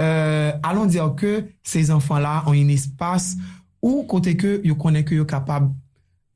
Euh, 0.00 0.52
allons 0.62 0.86
dire 0.86 1.14
que 1.14 1.46
ces 1.62 1.90
enfants-là 1.90 2.44
ont 2.46 2.52
un 2.52 2.68
espace 2.68 3.36
où 3.82 4.02
côté 4.04 4.36
que 4.36 4.60
ils 4.64 4.74
connaissent 4.74 5.04
que 5.04 5.18
sont 5.18 5.24
capables 5.24 5.70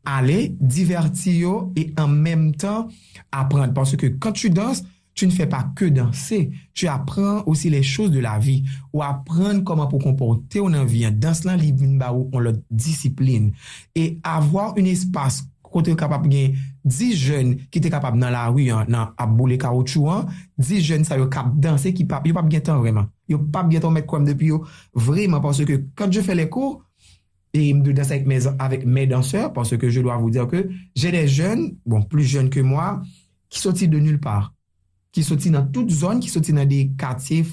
aller 0.05 0.57
divertir 0.61 1.35
yo 1.35 1.73
et 1.77 1.93
en 1.99 2.09
même 2.09 2.55
temps 2.55 2.89
apprendre 3.33 3.75
parce 3.75 3.97
que 3.97 4.07
quand 4.07 4.33
tu 4.33 4.49
danses 4.51 4.85
tu 5.19 5.27
ne 5.27 5.33
fais 5.33 5.49
pas 5.49 5.69
que 5.75 5.85
danser, 5.85 6.53
tu 6.75 6.87
apprends 6.87 7.43
aussi 7.47 7.69
les 7.71 7.83
choses 7.83 8.13
de 8.13 8.21
la 8.21 8.39
vie 8.39 8.63
ou 8.93 9.03
apprendre 9.03 9.65
comment 9.65 9.89
pour 9.89 9.99
comporter 10.01 10.61
on 10.61 10.67
en 10.67 10.85
vie. 10.85 11.11
Danse 11.11 11.43
là, 11.43 11.57
li 11.57 11.73
vin 11.73 11.97
ba 11.97 12.13
ou 12.13 12.31
on 12.33 12.39
leur 12.39 12.55
discipline 12.71 13.51
et 13.97 14.21
avoir 14.23 14.75
un 14.79 14.85
espace 14.85 15.43
kote 15.73 15.95
kapap 15.99 16.27
gen 16.31 16.57
10 16.85 17.15
jen 17.19 17.55
ki 17.73 17.83
te 17.85 17.93
kapap 17.93 18.17
nan 18.19 18.33
la 18.35 18.49
wiyan 18.55 18.89
nan 18.91 19.15
ap 19.19 19.33
boule 19.37 19.59
kaoutchou 19.61 20.11
an, 20.13 20.29
10 20.59 20.83
jen 20.85 21.07
sa 21.09 21.19
yo 21.21 21.29
kap 21.33 21.53
danse 21.57 21.93
ki 21.95 22.07
pap, 22.09 22.27
yo 22.27 22.37
pap 22.37 22.51
gen 22.51 22.65
tan 22.65 22.83
vreman. 22.83 23.09
Yo 23.29 23.41
pap 23.53 23.71
gen 23.73 23.85
tan 23.85 23.95
met 23.95 24.07
kouam 24.09 24.27
depi 24.29 24.53
yo 24.53 24.65
vreman 24.95 25.41
parce 25.41 25.65
que 25.65 25.85
quand 25.95 26.13
je 26.13 26.21
fais 26.21 26.35
les 26.35 26.49
cours 26.49 26.85
et 27.55 27.73
me 27.75 27.93
danse 27.93 28.11
avec 28.11 28.27
mes, 28.27 28.47
avec 28.59 28.85
mes 28.85 29.07
danseurs 29.07 29.53
parce 29.53 29.77
que 29.77 29.91
je 29.91 30.01
dois 30.01 30.17
vous 30.17 30.31
dire 30.31 30.47
que 30.47 30.69
j'ai 30.95 31.11
des 31.11 31.29
jeunes, 31.29 31.77
bon 31.87 32.03
plus 32.03 32.25
jeunes 32.25 32.51
que 32.51 32.61
moi, 32.61 33.03
qui 33.49 33.61
sortit 33.61 33.89
de 33.89 33.99
nulle 33.99 34.21
part. 34.21 34.53
Qui 35.13 35.23
sortit 35.23 35.51
dans 35.51 35.67
toute 35.67 35.91
zone, 35.91 36.21
qui 36.21 36.29
sortit 36.29 36.53
dans 36.53 36.69
des 36.69 36.91
quartiers 36.99 37.45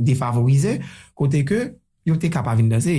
défavorisés 0.00 0.80
kote 1.14 1.42
ke 1.46 1.60
yo 2.08 2.16
te 2.18 2.30
kapap 2.32 2.58
vin 2.58 2.70
danse. 2.72 2.94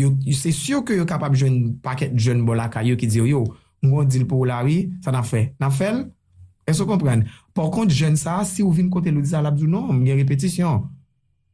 Yo, 0.00 0.10
yo 0.24 0.36
se 0.36 0.52
syo 0.52 0.82
ke 0.86 0.96
yo 0.98 1.06
kapap 1.08 1.36
jen 1.38 1.76
paket 1.84 2.16
jen 2.18 2.42
bolaka 2.48 2.82
yo 2.84 2.96
ki 2.98 3.08
diyo 3.08 3.26
yo, 3.28 3.44
yo 3.46 3.61
mwen 3.84 4.10
dil 4.10 4.26
pou 4.30 4.46
la 4.48 4.62
wi, 4.66 4.86
sa 5.04 5.14
nan 5.14 5.26
fe. 5.26 5.48
Nan 5.62 5.74
fel, 5.74 6.04
e 6.68 6.74
so 6.76 6.86
kompren. 6.88 7.24
Por 7.56 7.70
kont, 7.74 7.92
jen 7.92 8.18
sa, 8.20 8.40
si 8.48 8.64
ou 8.64 8.74
vin 8.74 8.90
kote 8.92 9.12
lodi 9.14 9.32
sa 9.32 9.42
labdou, 9.44 9.70
non, 9.70 9.90
mwen 9.90 10.06
gen 10.10 10.22
repetisyon. 10.22 10.84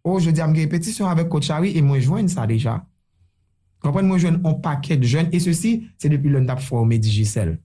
Ou, 0.04 0.16
oh, 0.16 0.20
je 0.22 0.32
di 0.32 0.44
a 0.44 0.48
mwen 0.48 0.60
gen 0.60 0.68
repetisyon 0.68 1.10
avek 1.10 1.30
kote 1.32 1.50
chari, 1.50 1.74
e 1.76 1.84
mwen 1.84 2.02
jwen 2.02 2.28
sa 2.32 2.46
deja. 2.48 2.78
Kompren, 3.84 4.08
mwen 4.08 4.22
jwen 4.22 4.42
an 4.48 4.58
paket 4.64 5.04
jen, 5.06 5.32
e 5.34 5.40
se 5.42 5.54
si, 5.56 5.74
se 6.00 6.10
depi 6.12 6.32
lon 6.32 6.48
tap 6.48 6.62
forme 6.64 7.00
Digicel. 7.02 7.56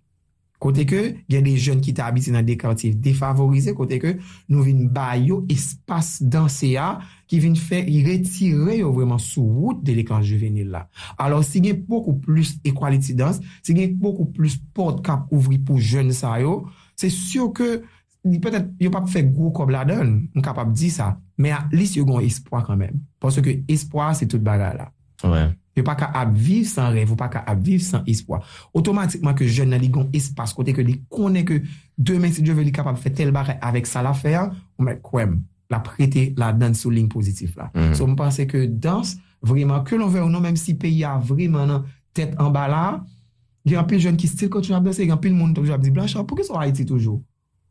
Kote 0.63 0.85
ke 0.87 0.99
gen 1.27 1.43
de 1.43 1.53
jen 1.59 1.81
ki 1.83 1.91
ta 1.97 2.07
abiti 2.07 2.31
nan 2.31 2.45
de 2.47 2.55
kantif 2.59 2.95
defavorize, 3.03 3.73
kote 3.75 3.97
ke 3.99 4.13
nou 4.47 4.63
vin 4.63 4.85
bay 4.93 5.25
yo 5.27 5.41
espas 5.51 6.15
danse 6.21 6.69
ya 6.71 6.93
ki 7.27 7.41
vin 7.43 7.57
fè 7.59 7.81
retire 8.05 8.77
yo 8.77 8.93
vreman 8.95 9.19
sou 9.19 9.43
wout 9.43 9.81
de 9.83 9.95
lekan 9.97 10.23
juvenil 10.23 10.69
la. 10.71 10.85
Alors 11.17 11.43
si 11.43 11.59
gen 11.63 11.81
poukou 11.83 12.15
plus 12.23 12.55
equality 12.63 13.15
dans, 13.19 13.41
si 13.61 13.75
gen 13.75 13.97
poukou 13.99 14.29
plus 14.31 14.55
port 14.75 15.01
kap 15.03 15.27
ouvri 15.35 15.59
pou 15.59 15.83
jen 15.83 16.13
sa 16.15 16.37
yo, 16.39 16.61
se 16.95 17.11
syo 17.11 17.49
ke 17.51 17.81
yo 18.23 18.93
pap 18.93 19.09
fè 19.11 19.25
gwo 19.27 19.51
kob 19.55 19.73
la 19.75 19.83
don, 19.89 20.15
m 20.31 20.45
kapap 20.45 20.71
di 20.71 20.93
sa, 20.93 21.17
men 21.35 21.57
a 21.57 21.65
lis 21.75 21.97
yo 21.97 22.07
gon 22.07 22.23
espoi 22.23 22.63
kanmen. 22.63 23.03
Ponsè 23.19 23.43
ke 23.43 23.59
espoi 23.67 24.13
se 24.15 24.29
tout 24.31 24.39
bagay 24.43 24.79
la. 24.79 24.87
Ouè. 25.25 25.33
Ouais. 25.33 25.51
Yo 25.73 25.83
pa 25.85 25.95
ka 25.97 26.11
ap 26.13 26.33
viv 26.37 26.67
san 26.69 26.91
rev, 26.93 27.09
yo 27.09 27.17
pa 27.17 27.29
ka 27.33 27.41
ap 27.49 27.61
viv 27.65 27.81
san 27.81 28.05
espoi. 28.09 28.39
Otomatikman 28.77 29.35
ke 29.37 29.47
jen 29.49 29.73
nan 29.73 29.81
li 29.81 29.89
gon 29.93 30.11
espas 30.13 30.53
kote 30.53 30.75
ke 30.75 30.85
li 30.85 30.99
konen 31.09 31.47
ke 31.47 31.61
demen 31.97 32.33
si 32.33 32.45
jove 32.45 32.65
li 32.65 32.73
kapap 32.75 32.99
fe 33.01 33.13
tel 33.13 33.33
bare 33.33 33.57
avek 33.61 33.89
sa 33.89 34.03
la 34.05 34.13
fè 34.17 34.35
an, 34.37 34.53
ou 34.77 34.85
men 34.85 35.01
kouèm 35.01 35.39
la 35.73 35.81
prete 35.81 36.29
la 36.37 36.51
dan 36.53 36.77
sou 36.77 36.93
ling 36.93 37.09
pozitif 37.09 37.55
la. 37.57 37.71
Mm 37.73 37.81
-hmm. 37.81 37.95
So 37.97 38.07
mpense 38.07 38.45
ke 38.47 38.67
dans, 38.67 39.17
vreman, 39.41 39.83
ke 39.83 39.97
lon 39.97 40.09
ve 40.09 40.21
ou 40.21 40.29
non, 40.29 40.41
menm 40.41 40.55
si 40.55 40.73
peyi 40.75 41.03
a 41.03 41.17
vreman 41.17 41.67
nan 41.67 41.83
tet 42.13 42.35
an 42.37 42.51
ba 42.53 42.67
la, 42.67 43.03
gen 43.65 43.79
apil 43.79 43.99
jen 43.99 44.17
ki 44.17 44.27
stil 44.27 44.49
kontou 44.49 44.75
ap 44.75 44.83
danse, 44.83 45.01
gen 45.01 45.11
apil 45.11 45.33
moun 45.33 45.53
tou 45.53 45.71
ap 45.73 45.81
di 45.81 45.91
blanche, 45.91 46.25
pou 46.27 46.35
ke 46.35 46.43
sou 46.43 46.55
Haiti 46.55 46.85
toujou? 46.85 47.23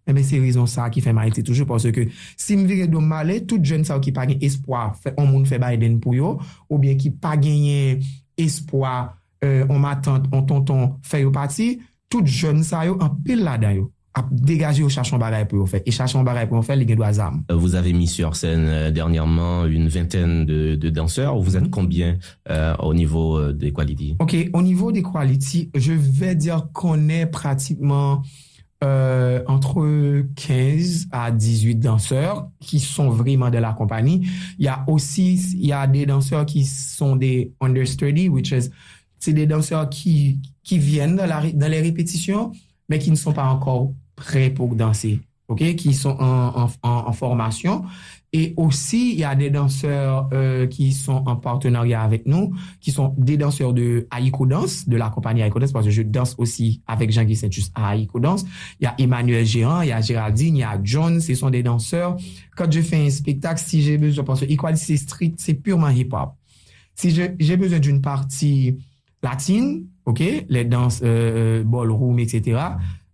Ebe 0.08 0.22
eh 0.22 0.26
se 0.26 0.40
rizon 0.42 0.66
sa 0.70 0.88
ki 0.92 1.02
fe 1.04 1.14
Maiti 1.14 1.44
toujou 1.46 1.68
pwase 1.68 1.92
ke 1.94 2.08
si 2.34 2.56
m 2.58 2.66
vire 2.66 2.88
do 2.90 3.00
male, 3.00 3.40
tout 3.46 3.62
jen 3.62 3.86
sa 3.86 3.98
ou 3.98 4.04
ki 4.04 4.14
pa 4.16 4.26
gen 4.28 4.42
espoi 4.42 4.90
an 5.14 5.26
moun 5.28 5.46
fe 5.48 5.60
Biden 5.62 6.00
pou 6.02 6.16
yo 6.18 6.36
ou 6.68 6.80
bien 6.82 6.98
ki 6.98 7.14
pa 7.22 7.36
genyen 7.40 8.02
espoi 8.40 8.92
an 8.92 9.10
euh, 9.46 9.78
matant, 9.78 10.28
an 10.34 10.46
tonton 10.46 10.94
fe 11.06 11.22
yo 11.24 11.32
pati, 11.34 11.74
tout 12.10 12.26
jen 12.26 12.62
sa 12.66 12.86
yo 12.86 12.98
an 13.02 13.18
pil 13.24 13.44
la 13.46 13.58
dan 13.62 13.80
yo. 13.80 13.90
ap 14.14 14.28
degaje 14.30 14.82
ou 14.84 14.92
chachon 14.92 15.18
bagay 15.18 15.46
pou 15.48 15.64
cherchant 15.66 15.72
bagaille 15.72 15.88
E 15.88 15.90
chachon 15.90 16.24
bagay 16.24 16.46
pou 16.46 16.56
bagaille 16.56 16.66
pour 16.66 16.76
li 16.76 16.88
gen 16.88 16.96
do 16.96 17.02
azam. 17.02 17.42
Vous 17.50 17.74
avez 17.74 17.92
mis 17.92 18.06
sur 18.06 18.36
scène 18.36 18.66
euh, 18.66 18.90
dernièrement 18.90 19.64
une 19.66 19.88
vingtaine 19.88 20.44
de, 20.44 20.74
de 20.74 20.90
danseurs. 20.90 21.38
Vous 21.38 21.56
êtes 21.56 21.64
mm-hmm. 21.64 21.70
combien 21.70 22.18
euh, 22.50 22.76
au 22.78 22.94
niveau 22.94 23.38
euh, 23.38 23.52
des 23.52 23.72
quality? 23.72 24.16
Ok, 24.18 24.36
au 24.52 24.62
niveau 24.62 24.92
des 24.92 25.02
quality, 25.02 25.70
je 25.74 25.92
vais 25.92 26.34
dire 26.34 26.68
qu'on 26.72 27.08
est 27.08 27.26
pratiquement... 27.26 28.22
Euh, 28.82 29.44
entre 29.46 30.24
15 30.34 31.06
à 31.12 31.30
18 31.30 31.76
danseurs 31.76 32.48
qui 32.58 32.80
sont 32.80 33.10
vraiment 33.10 33.48
de 33.48 33.58
la 33.58 33.72
compagnie. 33.74 34.26
Il 34.58 34.64
y 34.64 34.68
a 34.68 34.82
aussi, 34.88 35.34
il 35.54 35.66
y 35.66 35.72
a 35.72 35.86
des 35.86 36.04
danseurs 36.04 36.46
qui 36.46 36.64
sont 36.64 37.14
des 37.14 37.52
understudy, 37.60 38.28
which 38.28 38.50
is, 38.50 38.70
c'est 39.20 39.34
des 39.34 39.46
danseurs 39.46 39.88
qui, 39.88 40.40
qui 40.64 40.78
viennent 40.78 41.14
dans, 41.14 41.68
les 41.68 41.80
répétitions, 41.80 42.50
mais 42.88 42.98
qui 42.98 43.12
ne 43.12 43.16
sont 43.16 43.32
pas 43.32 43.44
encore 43.44 43.92
prêts 44.16 44.50
pour 44.50 44.74
danser, 44.74 45.20
ok? 45.46 45.76
Qui 45.76 45.94
sont 45.94 46.16
en, 46.18 46.68
en 46.82 47.12
formation. 47.12 47.84
Et 48.34 48.54
aussi, 48.56 49.12
il 49.12 49.18
y 49.18 49.24
a 49.24 49.34
des 49.34 49.50
danseurs 49.50 50.30
euh, 50.32 50.66
qui 50.66 50.92
sont 50.92 51.22
en 51.26 51.36
partenariat 51.36 52.00
avec 52.00 52.24
nous, 52.26 52.54
qui 52.80 52.90
sont 52.90 53.14
des 53.18 53.36
danseurs 53.36 53.74
de 53.74 54.06
Aiko 54.16 54.46
Dance, 54.46 54.88
de 54.88 54.96
la 54.96 55.10
compagnie 55.10 55.42
Aiko 55.42 55.58
Dance, 55.58 55.72
parce 55.72 55.84
que 55.84 55.90
je 55.90 56.00
danse 56.00 56.34
aussi 56.38 56.80
avec 56.86 57.12
Jean-Guy 57.12 57.36
Saint-Just 57.36 57.72
à 57.74 57.94
Aiko 57.94 58.20
Dance. 58.20 58.46
Il 58.80 58.84
y 58.84 58.86
a 58.86 58.94
Emmanuel 58.98 59.44
Géant, 59.44 59.82
il 59.82 59.88
y 59.88 59.92
a 59.92 60.00
Géraldine, 60.00 60.56
il 60.56 60.60
y 60.60 60.62
a 60.62 60.80
John, 60.82 61.20
ce 61.20 61.34
sont 61.34 61.50
des 61.50 61.62
danseurs. 61.62 62.16
Quand 62.56 62.72
je 62.72 62.80
fais 62.80 63.04
un 63.06 63.10
spectacle, 63.10 63.60
si 63.60 63.82
j'ai 63.82 63.98
besoin, 63.98 64.24
parce 64.24 64.40
que 64.40 64.46
Equality 64.46 64.96
Street, 64.96 65.34
c'est 65.36 65.54
purement 65.54 65.90
hip-hop. 65.90 66.30
Si 66.94 67.10
j'ai 67.10 67.56
besoin 67.58 67.80
d'une 67.80 68.00
partie 68.00 68.78
latine, 69.22 69.86
ok, 70.06 70.22
les 70.48 70.64
danses 70.64 71.00
euh, 71.04 71.64
ballroom, 71.64 72.18
etc., 72.18 72.60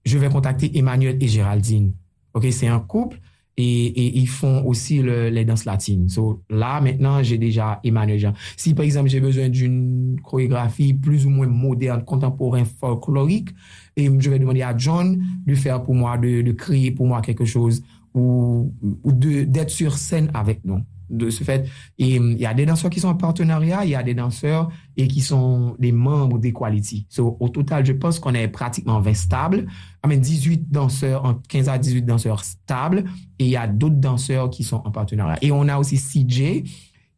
je 0.04 0.16
vais 0.16 0.28
contacter 0.28 0.78
Emmanuel 0.78 1.18
et 1.20 1.26
Géraldine. 1.26 1.92
Ok, 2.34 2.46
c'est 2.52 2.68
un 2.68 2.78
couple. 2.78 3.18
Et 3.60 4.18
ils 4.18 4.28
font 4.28 4.64
aussi 4.64 5.02
les 5.02 5.44
danses 5.44 5.64
latines. 5.64 6.08
So 6.08 6.42
là, 6.48 6.80
maintenant, 6.80 7.22
j'ai 7.24 7.38
déjà 7.38 7.80
Emmanuel 7.82 8.18
Jean. 8.18 8.32
Si, 8.56 8.72
par 8.72 8.84
exemple, 8.84 9.08
j'ai 9.08 9.20
besoin 9.20 9.48
d'une 9.48 10.16
chorégraphie 10.22 10.94
plus 10.94 11.26
ou 11.26 11.30
moins 11.30 11.48
moderne, 11.48 12.04
contemporaine, 12.04 12.66
folklorique, 12.66 13.50
et 13.96 14.08
je 14.18 14.30
vais 14.30 14.38
demander 14.38 14.62
à 14.62 14.76
John 14.76 15.20
de 15.44 15.54
faire 15.56 15.82
pour 15.82 15.94
moi, 15.94 16.16
de 16.16 16.52
créer 16.52 16.92
pour 16.92 17.06
moi 17.06 17.20
quelque 17.20 17.44
chose 17.44 17.82
ou 18.14 18.72
d'être 19.04 19.70
sur 19.70 19.98
scène 19.98 20.30
avec 20.34 20.64
nous. 20.64 20.80
De 21.10 21.30
ce 21.30 21.44
fait. 21.44 21.68
Il 21.98 22.38
y 22.38 22.46
a 22.46 22.54
des 22.54 22.66
danseurs 22.66 22.90
qui 22.90 23.00
sont 23.00 23.08
en 23.08 23.14
partenariat, 23.14 23.84
il 23.84 23.90
y 23.90 23.94
a 23.94 24.02
des 24.02 24.14
danseurs 24.14 24.70
et 24.96 25.08
qui 25.08 25.20
sont 25.20 25.76
des 25.78 25.92
membres 25.92 26.38
d'Equality. 26.38 27.06
So, 27.08 27.36
au 27.40 27.48
total, 27.48 27.84
je 27.86 27.92
pense 27.92 28.18
qu'on 28.18 28.34
est 28.34 28.48
pratiquement 28.48 29.00
20 29.00 29.14
stables. 29.14 29.66
I 30.04 30.08
mean, 30.08 30.20
18 30.20 30.70
danseurs, 30.70 31.24
entre 31.24 31.42
15 31.48 31.68
à 31.68 31.78
18 31.78 32.02
danseurs 32.02 32.44
stables 32.44 33.04
et 33.38 33.44
il 33.44 33.50
y 33.50 33.56
a 33.56 33.66
d'autres 33.66 33.96
danseurs 33.96 34.50
qui 34.50 34.64
sont 34.64 34.82
en 34.84 34.90
partenariat. 34.90 35.38
Et 35.42 35.52
on 35.52 35.68
a 35.68 35.78
aussi 35.78 35.96
CJ, 35.96 36.64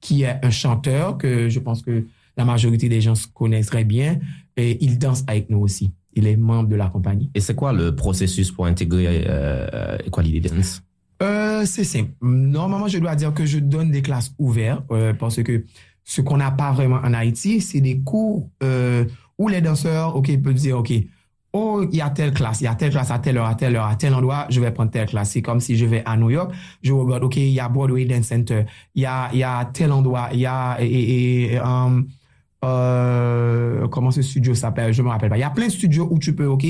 qui 0.00 0.22
est 0.22 0.38
un 0.42 0.50
chanteur 0.50 1.18
que 1.18 1.48
je 1.48 1.59
pense 1.59 1.83
que 1.83 2.07
la 2.37 2.44
majorité 2.44 2.88
des 2.88 3.00
gens 3.00 3.14
se 3.14 3.26
connaisseraient 3.26 3.85
bien 3.85 4.18
et 4.57 4.83
il 4.85 4.98
danse 4.98 5.24
avec 5.26 5.50
nous 5.50 5.59
aussi. 5.59 5.92
Il 6.14 6.26
est 6.26 6.37
membre 6.37 6.68
de 6.68 6.76
la 6.76 6.88
compagnie. 6.88 7.31
Et 7.35 7.40
c'est 7.40 7.55
quoi 7.55 7.72
le 7.72 7.94
processus 7.94 8.50
pour 8.50 8.66
intégrer 8.66 9.24
euh, 9.29 9.98
Equality 10.07 10.40
Dance? 10.40 10.83
Euh, 11.22 11.64
c'est 11.66 11.85
simple. 11.85 12.12
Normalement, 12.22 12.88
je 12.88 12.98
dois 12.98 13.14
dire 13.14 13.35
que 13.35 13.44
je 13.44 13.59
donne 13.59 13.90
des 13.90 14.02
classes 14.02 14.35
ouvertes 14.38 14.85
euh, 14.90 15.12
parce 15.12 15.42
que 15.42 15.64
ce 16.04 16.22
qu'on 16.22 16.38
n'a 16.38 16.50
pas 16.50 16.72
vraiment 16.72 16.96
en 16.96 17.12
Haïti, 17.12 17.61
c'est 17.61 17.80
des 17.80 18.00
cours 18.00 18.48
euh, 18.62 19.04
où 19.38 19.48
les 19.48 19.61
danseurs, 19.61 20.16
ok, 20.16 20.35
peuvent 20.42 20.54
dire, 20.54 20.78
ok, 20.78 20.92
oh, 21.52 21.85
il 21.90 21.96
y 21.96 22.00
a 22.00 22.09
telle 22.09 22.33
classe, 22.33 22.62
il 22.62 22.64
y 22.64 22.68
a 22.68 22.74
telle 22.74 22.90
classe 22.90 23.11
à 23.11 23.18
telle 23.18 23.37
heure, 23.37 23.46
à 23.46 23.54
telle 23.54 23.76
heure, 23.76 23.85
à 23.85 23.96
tel 23.96 24.14
endroit, 24.14 24.46
je 24.48 24.61
vais 24.61 24.70
prendre 24.70 24.90
telle 24.90 25.06
classe. 25.06 25.33
C'est 25.33 25.42
comme 25.42 25.61
si 25.61 25.76
je 25.76 25.85
vais 25.85 26.02
à 26.06 26.16
New 26.16 26.30
York, 26.30 26.52
je 26.83 26.92
regarde, 26.92 27.22
ok, 27.24 27.37
il 27.37 27.48
y 27.50 27.61
a 27.61 27.68
Broadway 27.68 28.06
Dance 28.06 28.26
Center, 28.26 28.64
il 28.94 29.02
y 29.02 29.04
a 29.06 29.70
tel 29.74 29.92
endroit, 29.92 30.30
il 30.33 30.40
y 30.40 30.46
a, 30.46 30.78
comment 33.90 34.11
ce 34.11 34.22
studio 34.22 34.54
s'appelle, 34.54 34.94
je 34.94 35.02
me 35.02 35.09
rappelle 35.09 35.28
pas. 35.28 35.37
Il 35.37 35.40
y 35.40 35.44
a 35.44 35.50
plein 35.50 35.66
de 35.66 35.72
studios 35.72 36.09
où 36.11 36.18
tu 36.18 36.35
peux, 36.35 36.46
ok, 36.46 36.66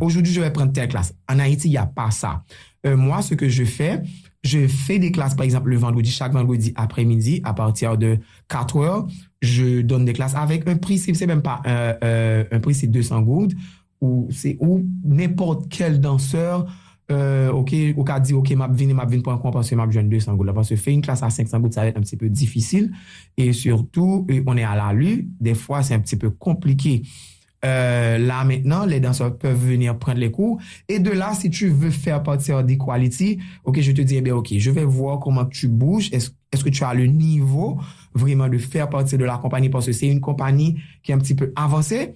aujourd'hui, 0.00 0.32
je 0.32 0.40
vais 0.40 0.50
prendre 0.50 0.72
telle 0.72 0.88
classe. 0.88 1.14
En 1.28 1.38
Haïti, 1.38 1.68
il 1.68 1.72
n'y 1.72 1.76
a 1.76 1.86
pas 1.86 2.10
ça. 2.10 2.42
Euh, 2.86 2.96
moi, 2.96 3.22
ce 3.22 3.34
que 3.34 3.48
je 3.48 3.64
fais, 3.64 4.02
je 4.42 4.66
fais 4.66 4.98
des 4.98 5.12
classes, 5.12 5.34
par 5.34 5.44
exemple, 5.44 5.68
le 5.68 5.76
vendredi, 5.76 6.10
chaque 6.10 6.32
vendredi 6.32 6.72
après-midi, 6.76 7.40
à 7.44 7.52
partir 7.52 7.98
de 7.98 8.18
4 8.48 8.76
heures, 8.78 9.06
je 9.42 9.82
donne 9.82 10.04
des 10.04 10.12
classes 10.12 10.34
avec 10.34 10.66
un 10.68 10.76
prix, 10.76 10.98
c'est 10.98 11.26
même 11.26 11.42
pas 11.42 11.60
euh, 11.66 11.94
euh, 12.02 12.44
un 12.50 12.60
prix, 12.60 12.74
c'est 12.74 12.86
200 12.86 13.22
gouttes, 13.22 13.52
ou 14.00 14.30
n'importe 15.04 15.68
quel 15.68 16.00
danseur, 16.00 16.66
ok, 17.10 17.74
ou 17.96 18.04
qu'a 18.04 18.18
dit, 18.18 18.32
ok, 18.32 18.50
m'a 18.52 18.68
vini, 18.68 18.94
m'a 18.94 19.04
vini 19.04 19.22
pour 19.22 19.32
un 19.32 19.38
compte, 19.38 19.52
parce 19.52 19.68
que 19.68 19.74
m'a 19.74 19.84
besoin 19.84 20.04
de 20.04 20.08
200 20.08 20.36
gouttes. 20.36 20.52
Parce 20.54 20.70
que 20.70 20.76
faire 20.76 20.94
une 20.94 21.02
classe 21.02 21.22
à 21.22 21.28
500 21.28 21.60
gouttes, 21.60 21.74
ça 21.74 21.82
va 21.82 21.88
être 21.88 21.98
un 21.98 22.00
petit 22.00 22.16
peu 22.16 22.30
difficile, 22.30 22.92
et 23.36 23.52
surtout, 23.52 24.26
on 24.46 24.56
est 24.56 24.64
à 24.64 24.74
la 24.74 24.94
lue, 24.94 25.28
des 25.38 25.54
fois, 25.54 25.82
c'est 25.82 25.92
un 25.92 26.00
petit 26.00 26.16
peu 26.16 26.30
compliqué. 26.30 27.02
Euh, 27.64 28.16
là 28.16 28.42
maintenant, 28.44 28.86
les 28.86 29.00
danseurs 29.00 29.36
peuvent 29.36 29.58
venir 29.58 29.98
prendre 29.98 30.18
les 30.18 30.30
cours. 30.30 30.58
Et 30.88 30.98
de 30.98 31.10
là, 31.10 31.34
si 31.34 31.50
tu 31.50 31.68
veux 31.68 31.90
faire 31.90 32.22
partir 32.22 32.64
d'Equality, 32.64 33.38
ok, 33.64 33.80
je 33.80 33.92
te 33.92 34.00
dis, 34.00 34.16
eh 34.16 34.32
ok, 34.32 34.54
je 34.56 34.70
vais 34.70 34.84
voir 34.84 35.20
comment 35.20 35.44
tu 35.44 35.68
bouges. 35.68 36.10
Est-ce 36.12 36.64
que 36.64 36.70
tu 36.70 36.84
as 36.84 36.94
le 36.94 37.06
niveau 37.06 37.78
vraiment 38.14 38.48
de 38.48 38.58
faire 38.58 38.88
partir 38.88 39.18
de 39.18 39.24
la 39.24 39.38
compagnie? 39.38 39.68
Parce 39.68 39.86
que 39.86 39.92
c'est 39.92 40.08
une 40.08 40.20
compagnie 40.20 40.78
qui 41.02 41.12
est 41.12 41.14
un 41.14 41.18
petit 41.18 41.34
peu 41.34 41.52
avancée. 41.54 42.14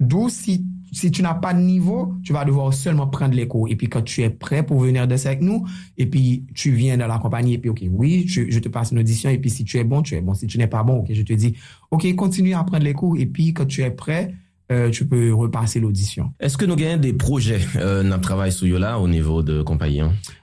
D'où, 0.00 0.30
si 0.30 0.64
tu 1.12 1.22
n'as 1.22 1.34
pas 1.34 1.52
de 1.52 1.60
niveau, 1.60 2.14
tu 2.24 2.32
vas 2.32 2.46
devoir 2.46 2.72
seulement 2.72 3.06
prendre 3.06 3.34
les 3.34 3.46
cours. 3.46 3.68
Et 3.68 3.76
puis, 3.76 3.86
quand 3.86 4.00
tu 4.00 4.22
es 4.22 4.30
prêt 4.30 4.64
pour 4.64 4.80
venir 4.80 5.06
danser 5.06 5.26
avec 5.26 5.42
nous, 5.42 5.66
et 5.98 6.06
puis 6.06 6.46
tu 6.54 6.70
viens 6.72 6.96
dans 6.96 7.06
la 7.06 7.18
compagnie, 7.18 7.52
et 7.52 7.58
puis, 7.58 7.68
ok, 7.68 7.82
oui, 7.90 8.24
je 8.26 8.58
te 8.58 8.68
passe 8.70 8.92
une 8.92 8.98
audition. 8.98 9.28
Et 9.28 9.36
puis, 9.36 9.50
si 9.50 9.62
tu 9.62 9.76
es 9.76 9.84
bon, 9.84 10.00
tu 10.00 10.14
es 10.14 10.22
bon. 10.22 10.32
Si 10.32 10.46
tu 10.46 10.56
n'es 10.56 10.66
pas 10.66 10.82
bon, 10.82 11.00
ok, 11.00 11.08
je 11.12 11.20
te 11.20 11.34
dis, 11.34 11.54
ok, 11.90 12.14
continue 12.14 12.54
à 12.54 12.64
prendre 12.64 12.82
les 12.82 12.94
cours. 12.94 13.18
Et 13.18 13.26
puis, 13.26 13.52
quand 13.52 13.66
tu 13.66 13.82
es 13.82 13.90
prêt, 13.90 14.34
Euh, 14.70 14.90
tu 14.90 15.06
peux 15.06 15.34
repasser 15.34 15.80
l'audition. 15.80 16.32
Est-ce 16.38 16.56
que 16.56 16.64
nous 16.64 16.76
gagnons 16.76 17.00
des 17.00 17.12
projets 17.12 17.60
euh, 17.76 18.04
dans 18.08 18.14
le 18.16 18.20
travail 18.20 18.52
sous 18.52 18.66
Yola 18.66 19.00
au 19.00 19.08
niveau 19.08 19.42
de 19.42 19.62
compagnie? 19.62 20.02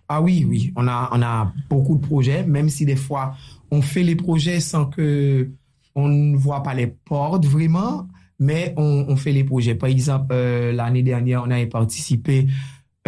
Ah 0.09 0.21
oui, 0.21 0.45
oui. 0.47 0.73
On 0.75 0.87
a 0.87 1.53
beaucoup 1.69 1.95
de 1.95 2.05
projets, 2.05 2.43
même 2.43 2.67
si 2.67 2.85
des 2.85 2.97
fois 2.97 3.35
on 3.71 3.81
fait 3.81 4.03
les 4.03 4.15
projets 4.15 4.59
sans 4.59 4.85
que 4.85 5.49
on 5.95 6.09
ne 6.09 6.35
voit 6.35 6.61
pas 6.61 6.73
les 6.73 6.87
portes 6.87 7.45
vraiment. 7.45 8.07
mais 8.39 8.73
on, 8.77 9.15
fait 9.15 9.31
les 9.31 9.43
projets. 9.43 9.75
Par 9.75 9.89
exemple, 9.89 10.35
l'année 10.35 11.03
dernière, 11.03 11.43
on 11.43 11.49
avait 11.49 11.65
participé 11.65 12.47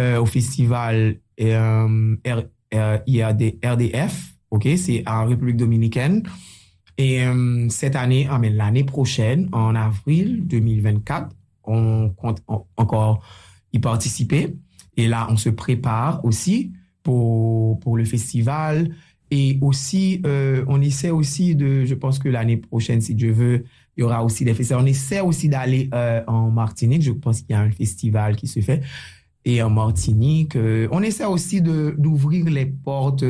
au 0.00 0.26
festival 0.26 1.16
RDF, 2.72 4.34
ok, 4.50 4.68
c'est 4.76 5.02
en 5.06 5.26
République 5.26 5.56
dominicaine. 5.56 6.22
Et 7.00 7.24
cette 7.70 7.96
année, 7.96 8.28
ah, 8.30 8.38
l'année 8.42 8.84
prochaine, 8.84 9.48
en 9.52 9.74
avril 9.74 10.46
2024, 10.46 11.34
on 11.64 12.10
compte 12.10 12.42
encore 12.76 13.24
y 13.72 13.78
participer. 13.78 14.54
Et 14.98 15.08
là, 15.08 15.26
on 15.30 15.38
se 15.38 15.48
prépare 15.48 16.22
aussi 16.26 16.72
pour, 17.02 17.80
pour 17.80 17.96
le 17.96 18.04
festival. 18.04 18.94
Et 19.30 19.56
aussi, 19.62 20.20
euh, 20.26 20.62
on 20.68 20.82
essaie 20.82 21.08
aussi 21.08 21.54
de, 21.54 21.86
je 21.86 21.94
pense 21.94 22.18
que 22.18 22.28
l'année 22.28 22.58
prochaine, 22.58 23.00
si 23.00 23.14
Dieu 23.14 23.32
veut, 23.32 23.64
il 23.96 24.00
y 24.00 24.02
aura 24.02 24.22
aussi 24.22 24.44
des 24.44 24.52
festivals. 24.52 24.82
On 24.82 24.86
essaie 24.86 25.20
aussi 25.20 25.48
d'aller 25.48 25.88
euh, 25.94 26.22
en 26.26 26.50
Martinique. 26.50 27.00
Je 27.00 27.12
pense 27.12 27.40
qu'il 27.40 27.52
y 27.52 27.54
a 27.54 27.60
un 27.60 27.70
festival 27.70 28.36
qui 28.36 28.46
se 28.46 28.60
fait. 28.60 28.82
Et 29.44 29.62
en 29.62 29.70
Martinique, 29.70 30.56
euh, 30.56 30.88
on 30.90 31.02
essaie 31.02 31.24
aussi 31.24 31.62
d'ouvrir 31.62 32.44
les 32.46 32.66
portes 32.66 33.24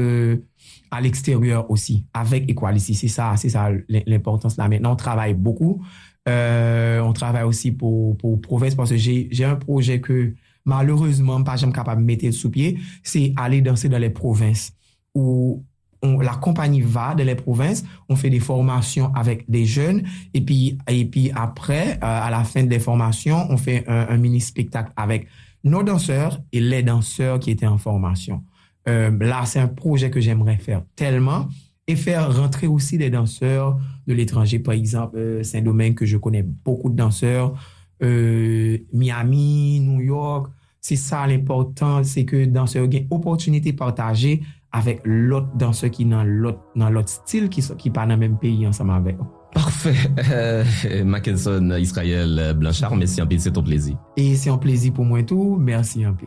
à 0.90 1.00
l'extérieur 1.00 1.70
aussi 1.70 2.04
avec 2.12 2.50
Equality. 2.50 2.94
C'est 2.94 3.08
ça, 3.08 3.34
c'est 3.36 3.50
ça 3.50 3.70
l'importance 3.88 4.56
là. 4.56 4.68
Maintenant, 4.68 4.92
on 4.92 4.96
travaille 4.96 5.34
beaucoup. 5.34 5.82
on 6.26 7.12
travaille 7.14 7.44
aussi 7.44 7.70
pour, 7.72 8.16
pour 8.16 8.40
Province 8.40 8.74
parce 8.74 8.90
que 8.90 8.96
j'ai 8.96 9.44
un 9.44 9.56
projet 9.56 10.00
que 10.00 10.34
malheureusement, 10.64 11.42
pas 11.42 11.56
jamais 11.56 11.72
capable 11.72 12.02
de 12.02 12.06
mettre 12.06 12.30
sous 12.32 12.50
pied, 12.50 12.78
c'est 13.02 13.32
aller 13.36 13.60
danser 13.60 13.88
dans 13.88 13.98
les 13.98 14.10
provinces 14.10 14.72
où 15.14 15.64
la 16.02 16.34
compagnie 16.34 16.80
va 16.80 17.14
dans 17.14 17.24
les 17.24 17.34
provinces, 17.34 17.84
on 18.08 18.16
fait 18.16 18.30
des 18.30 18.40
formations 18.40 19.12
avec 19.14 19.50
des 19.50 19.66
jeunes 19.66 20.02
et 20.32 20.40
puis, 20.40 20.78
et 20.88 21.04
puis 21.04 21.30
après, 21.34 21.92
euh, 21.94 21.98
à 22.00 22.30
la 22.30 22.44
fin 22.44 22.62
des 22.62 22.78
formations, 22.78 23.46
on 23.50 23.56
fait 23.56 23.84
un, 23.86 24.16
mini 24.16 24.40
spectacle 24.40 24.92
avec 24.96 25.26
nos 25.64 25.82
danseurs 25.82 26.40
et 26.52 26.60
les 26.60 26.82
danseurs 26.82 27.38
qui 27.38 27.50
étaient 27.50 27.66
en 27.66 27.78
formation. 27.78 28.42
Euh, 28.88 29.10
là, 29.20 29.44
c'est 29.44 29.60
un 29.60 29.68
projet 29.68 30.10
que 30.10 30.20
j'aimerais 30.20 30.56
faire 30.56 30.82
tellement 30.96 31.48
et 31.86 31.96
faire 31.96 32.34
rentrer 32.34 32.66
aussi 32.66 32.98
des 32.98 33.10
danseurs 33.10 33.78
de 34.06 34.14
l'étranger. 34.14 34.58
Par 34.58 34.74
exemple, 34.74 35.16
euh, 35.18 35.60
domaine 35.62 35.94
que 35.94 36.06
je 36.06 36.16
connais 36.16 36.42
beaucoup 36.42 36.90
de 36.90 36.96
danseurs. 36.96 37.52
Miami, 38.00 39.80
New 39.80 40.00
York, 40.00 40.50
c'est 40.80 40.96
ça 40.96 41.26
l'important, 41.26 42.02
c'est 42.02 42.24
que 42.24 42.46
danseurs 42.46 42.86
ont 42.86 43.06
opportunité 43.10 43.74
partagée 43.74 44.40
avec 44.72 45.00
l'autre 45.04 45.48
danseur 45.56 45.90
qui 45.90 46.04
l'autre 46.04 46.60
dans 46.76 46.90
l'autre 46.90 47.08
style 47.08 47.48
qui 47.48 47.62
qui 47.76 47.90
pas 47.90 48.06
dans 48.06 48.14
le 48.14 48.20
même 48.20 48.38
pays 48.38 48.66
ensemble 48.66 48.92
avec 48.92 49.16
Parfait. 49.52 49.94
Euh, 50.32 50.64
Mackinson, 51.04 51.76
Israël 51.78 52.54
Blanchard, 52.56 52.94
merci 52.96 53.20
un 53.20 53.26
peu, 53.26 53.38
c'est 53.38 53.52
ton 53.52 53.62
plaisir. 53.62 53.96
Et 54.16 54.36
c'est 54.36 54.50
un 54.50 54.58
plaisir 54.58 54.92
pour 54.92 55.04
moi 55.04 55.22
tout. 55.22 55.56
Merci 55.58 56.04
un 56.04 56.12
peu. 56.12 56.26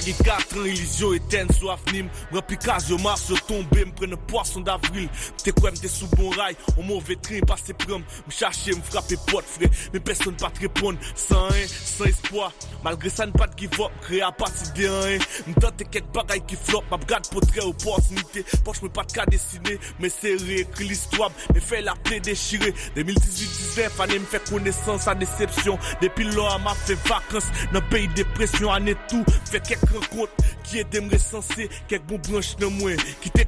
Sa 0.00 0.06
ge 0.06 0.14
katran 0.24 0.64
ilizyon 0.64 1.18
eten 1.18 1.50
sou 1.52 1.68
afnim 1.68 2.06
Mwen 2.30 2.44
pikaz 2.48 2.86
yo 2.88 2.96
mars 3.04 3.26
yo 3.28 3.36
tombe 3.44 3.82
M 3.84 3.90
prene 3.98 4.16
poason 4.30 4.64
d'avril. 4.64 5.10
M 5.10 5.42
te 5.44 5.52
kwen 5.52 5.74
m 5.74 5.80
te 5.80 5.90
sou 5.92 6.08
bon 6.14 6.32
ray 6.38 6.56
O 6.78 6.84
mouve 6.86 7.18
trin 7.20 7.44
pase 7.44 7.74
prom 7.82 8.00
M 8.00 8.32
chache 8.32 8.72
m 8.72 8.80
frape 8.86 9.18
pot 9.28 9.44
fre 9.44 9.68
Me 9.92 10.00
person 10.00 10.32
pat 10.40 10.56
repon 10.64 10.96
San 11.12 11.50
en, 11.52 11.68
san 11.68 12.08
espoi 12.08 12.48
Malgre 12.86 13.12
sa 13.12 13.26
n 13.28 13.34
pat 13.36 13.52
give 13.60 13.76
up 13.84 13.92
Kre 14.06 14.22
a 14.24 14.30
pati 14.32 14.70
de 14.78 14.88
an 14.88 15.18
en 15.18 15.26
M 15.52 15.58
tante 15.58 15.84
kek 15.92 16.08
bagay 16.16 16.40
ki 16.48 16.56
flop 16.62 16.88
M 16.88 16.96
ap 16.96 17.04
gade 17.10 17.28
potre 17.34 17.66
ou 17.66 17.76
porsinite 17.84 18.46
Poch 18.64 18.80
me 18.80 18.88
pat 18.96 19.12
ka 19.12 19.28
desine 19.28 19.76
Me 20.00 20.08
se 20.08 20.32
reekri 20.46 20.88
l'istwab 20.88 21.36
Me 21.52 21.60
fe 21.60 21.82
la 21.84 21.98
ple 22.08 22.22
dechire 22.24 22.72
2018-19 22.96 24.00
ane 24.06 24.22
m 24.24 24.26
fe 24.32 24.40
konesans 24.48 25.10
a 25.12 25.16
decepsyon 25.20 25.76
Depi 26.00 26.30
lo 26.32 26.48
a 26.48 26.56
ma 26.64 26.72
fe 26.86 26.96
vakans 27.04 27.52
Nan 27.76 27.84
peyi 27.92 28.08
depresyon 28.16 28.72
ane 28.78 28.96
tou 29.12 29.28
Fe 29.50 29.60
kek 29.60 29.89
rencontre 29.92 30.32
qui 30.64 30.78
est 30.78 31.00
me 31.00 31.10
recenser 31.10 31.68
quelques 31.88 32.02
bons 32.04 32.18
branches 32.18 32.56
dans 32.56 32.70
moi 32.70 32.92
qui 33.20 33.30
te 33.30 33.40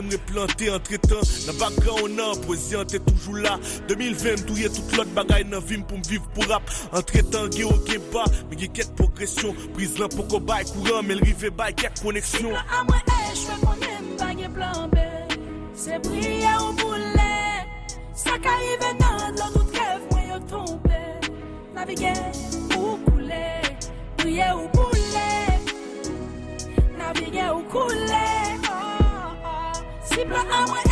me 0.00 0.16
planter 0.16 0.70
entre 0.70 0.96
temps 1.00 1.20
dans 1.46 1.58
background 1.58 2.20
on 2.20 2.36
poésie 2.40 2.74
t'es 2.88 2.98
toujours 2.98 3.36
là. 3.36 3.58
2020 3.88 4.46
tout 4.46 4.56
y 4.56 4.64
toute 4.64 4.96
l'autre 4.96 5.10
bagaille 5.10 5.44
dans 5.44 5.60
vie 5.60 5.78
pour 5.78 5.98
me 5.98 6.04
vivre 6.04 6.26
pour 6.34 6.46
rap. 6.46 6.62
Entre 6.92 7.30
temps 7.30 7.48
gay 7.48 7.64
au 7.64 7.74
bas 8.12 8.24
mais 8.50 8.56
y 8.56 8.68
quelques 8.68 8.94
progression. 8.94 9.54
Prise 9.74 9.98
là 9.98 10.08
pour 10.08 10.40
bail 10.40 10.64
courant 10.66 11.02
mais 11.04 11.14
le 11.14 11.22
rive 11.22 11.36
fais 11.38 11.50
qu'on 13.60 13.72
aime 13.72 14.16
bague 14.18 14.54
plan 14.54 14.88
ou 24.32 24.54
au 24.54 24.68
boulet 24.68 24.91
naviguer 27.72 27.80
ou 27.80 27.88
couler. 27.88 28.60
Oh, 28.68 29.36
oh. 29.44 30.04
Si 30.04 30.24
plan 30.24 30.91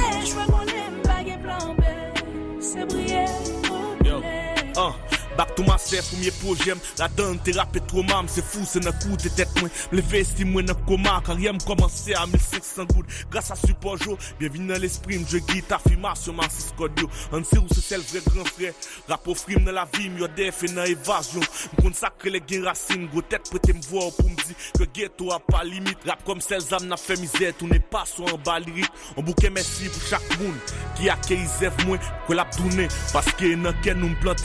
Uh. 5.40 5.50
Back 5.50 5.57
to 5.57 5.62
myself, 5.62 6.11
premier 6.11 6.31
projet, 6.33 6.74
la 6.98 7.09
donne 7.09 7.38
thérapie 7.38 7.81
trop 7.87 8.03
mam, 8.03 8.26
c'est 8.29 8.44
fou, 8.44 8.61
c'est 8.66 8.87
un 8.87 8.92
coup 8.92 9.16
de 9.16 9.29
tête 9.31 9.48
moins. 9.59 9.70
Le 9.90 10.03
vesti 10.03 10.44
moins 10.44 10.62
dans 10.62 10.74
coma, 10.74 11.22
carrière 11.24 11.55
commencé 11.66 12.12
à 12.12 12.26
1500 12.26 12.85
gouttes. 12.85 13.07
Grâce 13.31 13.50
à 13.50 13.57
support 13.57 13.96
Jo, 13.96 14.18
bienvenue 14.38 14.66
dans 14.66 14.79
l'esprit, 14.79 15.24
je 15.26 15.38
guide 15.38 15.64
affirmation, 15.70 16.35
ma 16.35 16.46
six 16.50 16.74
code 16.76 16.92
On 17.33 17.42
sait 17.42 17.57
où 17.57 17.66
c'est 17.72 17.96
le 17.96 18.03
vrai 18.03 18.20
grand 18.26 18.44
frère. 18.44 18.74
Rap 19.09 19.26
au 19.26 19.35
frime 19.35 19.64
dans 19.64 19.72
la 19.72 19.88
vie, 19.94 20.11
m'yo 20.11 20.29
def 20.29 20.62
et 20.62 20.68
dans 20.68 20.85
évasion. 20.85 21.40
M'consacre 21.79 22.29
les 22.29 22.42
gains 22.42 22.66
racines, 22.66 23.07
gros 23.07 23.22
tête 23.22 23.48
prêter 23.48 23.72
me 23.72 23.83
voir 23.83 24.12
pour 24.12 24.29
me 24.29 24.37
dire 24.37 24.57
que 24.79 24.85
ghetto 24.85 25.33
a 25.33 25.40
pas 25.40 25.64
limite. 25.64 25.98
Rap 26.07 26.22
comme 26.24 26.42
celles 26.42 26.74
âmes 26.74 26.87
n'a 26.87 26.98
fait 26.98 27.16
misère, 27.18 27.55
tout 27.59 27.66
n'est 27.66 27.81
pas 27.81 28.05
sur 28.05 28.29
un 28.29 28.37
bal 28.44 28.62
lyrique. 28.64 28.92
On 29.16 29.22
bouquet 29.22 29.48
merci 29.48 29.88
pour 29.88 30.03
chaque 30.03 30.38
monde 30.38 30.53
qui 30.96 31.09
a 31.09 31.14
accueilli 31.14 31.46
zèv 31.59 31.72
moins, 31.87 31.98
que 32.29 32.35
l'a 32.35 32.44
tourné. 32.44 32.88
Parce 33.11 33.33
que 33.33 33.55
n'a 33.55 33.72
qu'un 33.72 33.94
nous 33.94 34.14
plante 34.20 34.44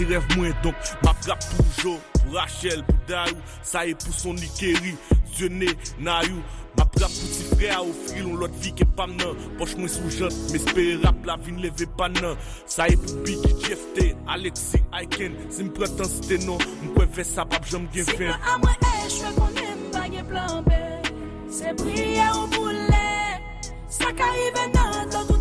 rêve 0.85 0.97
moins, 1.03 1.03
donc 1.03 1.03
Ma 1.03 1.13
frappe 1.13 1.45
pour 1.55 1.65
Jo, 1.83 1.99
Rachel, 2.33 2.83
pour 2.83 2.95
Daou, 3.07 3.37
ça 3.63 3.85
est 3.85 3.95
pour 4.03 4.13
son 4.13 4.33
Nikeri, 4.33 4.95
Zioné, 5.35 5.67
Nayou. 5.99 6.41
Ma 6.77 6.83
frappe 6.83 7.11
pour 7.11 7.29
petit 7.29 7.55
frère, 7.55 7.81
offrir 7.87 8.27
l'autre 8.27 8.53
vie 8.59 8.73
qui 8.73 8.83
est 8.83 8.95
pas 8.95 9.07
nan. 9.07 9.35
Poche 9.57 9.75
moi 9.77 9.87
sous 9.87 10.09
jante, 10.09 10.33
mais 10.49 10.55
espérer 10.55 10.97
rap 11.03 11.15
la 11.25 11.37
vie 11.37 11.51
ne 11.51 11.61
lève 11.61 11.87
pas 11.97 12.09
nan. 12.09 12.35
Ça 12.65 12.87
est 12.87 12.97
pour 12.97 13.15
Biggie, 13.23 13.53
GFT, 13.61 14.15
Alexis, 14.27 14.83
Aiken. 14.99 15.33
Si 15.49 15.63
me 15.63 15.71
prend 15.71 15.85
c'était 16.03 16.43
non, 16.45 16.57
m'pouvez 16.83 17.07
faire 17.07 17.25
ça, 17.25 17.45
pas 17.45 17.59
j'aime 17.69 17.87
bien 17.87 18.03
faire. 18.03 18.39
Si 18.43 18.69
eh, 18.81 19.09
je 19.09 19.15
fais 19.15 19.33
qu'on 19.35 19.47
aime 19.47 19.91
bague 19.91 20.25
plan 20.27 20.61
B. 20.61 20.69
C'est 21.49 21.73
briller 21.73 22.23
au 22.35 22.47
boulet. 22.47 23.41
Ça 23.87 24.11
qu'arrive 24.11 24.73
dans 24.73 24.85
l'autre 25.05 25.15
rêve, 25.15 25.15
moi 25.15 25.15
yo 25.15 25.27
tombe. 25.27 25.34